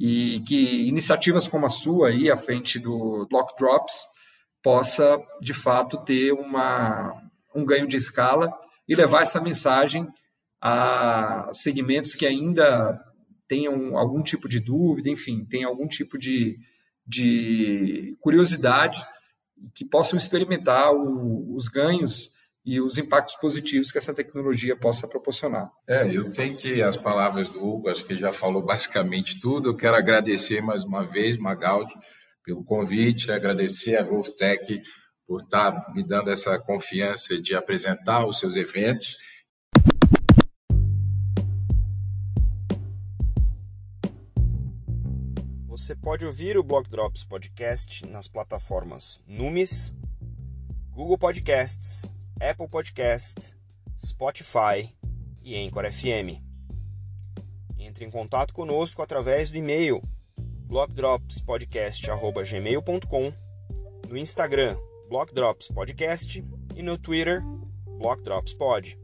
e 0.00 0.40
que 0.46 0.88
iniciativas 0.88 1.46
como 1.46 1.66
a 1.66 1.70
sua 1.70 2.08
aí 2.08 2.30
à 2.30 2.36
frente 2.38 2.78
do 2.78 3.26
Block 3.28 3.54
Drops 3.58 4.06
possa, 4.64 5.22
de 5.42 5.52
fato, 5.52 6.02
ter 6.04 6.32
uma, 6.32 7.12
um 7.54 7.66
ganho 7.66 7.86
de 7.86 7.98
escala 7.98 8.50
e 8.88 8.96
levar 8.96 9.20
essa 9.20 9.38
mensagem 9.38 10.08
a 10.58 11.50
segmentos 11.52 12.14
que 12.14 12.24
ainda 12.26 12.98
tenham 13.46 13.98
algum 13.98 14.22
tipo 14.22 14.48
de 14.48 14.58
dúvida, 14.58 15.10
enfim, 15.10 15.44
tenham 15.44 15.68
algum 15.68 15.86
tipo 15.86 16.18
de, 16.18 16.56
de 17.06 18.16
curiosidade, 18.20 19.04
que 19.74 19.84
possam 19.84 20.16
experimentar 20.16 20.92
o, 20.94 21.54
os 21.54 21.68
ganhos 21.68 22.30
e 22.64 22.80
os 22.80 22.96
impactos 22.96 23.36
positivos 23.36 23.92
que 23.92 23.98
essa 23.98 24.14
tecnologia 24.14 24.74
possa 24.74 25.06
proporcionar. 25.06 25.70
É, 25.86 26.08
eu 26.10 26.30
tenho 26.30 26.56
que 26.56 26.82
as 26.82 26.96
palavras 26.96 27.50
do 27.50 27.62
Hugo, 27.62 27.90
acho 27.90 28.02
que 28.02 28.14
ele 28.14 28.20
já 28.20 28.32
falou 28.32 28.62
basicamente 28.62 29.38
tudo. 29.38 29.68
Eu 29.68 29.76
quero 29.76 29.96
agradecer 29.96 30.62
mais 30.62 30.82
uma 30.82 31.04
vez, 31.04 31.36
Magaldi, 31.36 31.92
pelo 32.44 32.62
convite, 32.62 33.32
agradecer 33.32 33.96
a 33.96 34.02
Growth 34.02 34.34
Tech 34.36 34.82
por 35.26 35.40
estar 35.40 35.92
me 35.94 36.02
dando 36.02 36.30
essa 36.30 36.58
confiança 36.58 37.40
de 37.40 37.54
apresentar 37.54 38.26
os 38.26 38.38
seus 38.38 38.56
eventos. 38.56 39.16
Você 45.66 45.96
pode 45.96 46.24
ouvir 46.24 46.56
o 46.56 46.62
Block 46.62 46.88
Drops 46.88 47.24
Podcast 47.24 48.06
nas 48.06 48.28
plataformas 48.28 49.22
Numis, 49.26 49.92
Google 50.90 51.18
Podcasts, 51.18 52.04
Apple 52.40 52.68
Podcast, 52.68 53.56
Spotify 53.98 54.94
e 55.42 55.56
Anchor 55.56 55.90
FM. 55.90 56.40
Entre 57.78 58.04
em 58.04 58.10
contato 58.10 58.54
conosco 58.54 59.02
através 59.02 59.50
do 59.50 59.56
e-mail 59.56 60.00
blockdropspodcast.gmail.com, 60.74 63.32
no 64.08 64.16
Instagram, 64.16 64.76
Blockdropspodcast 65.08 66.44
e 66.74 66.82
no 66.82 66.98
Twitter, 66.98 67.44
BlockDropsPod. 68.00 69.03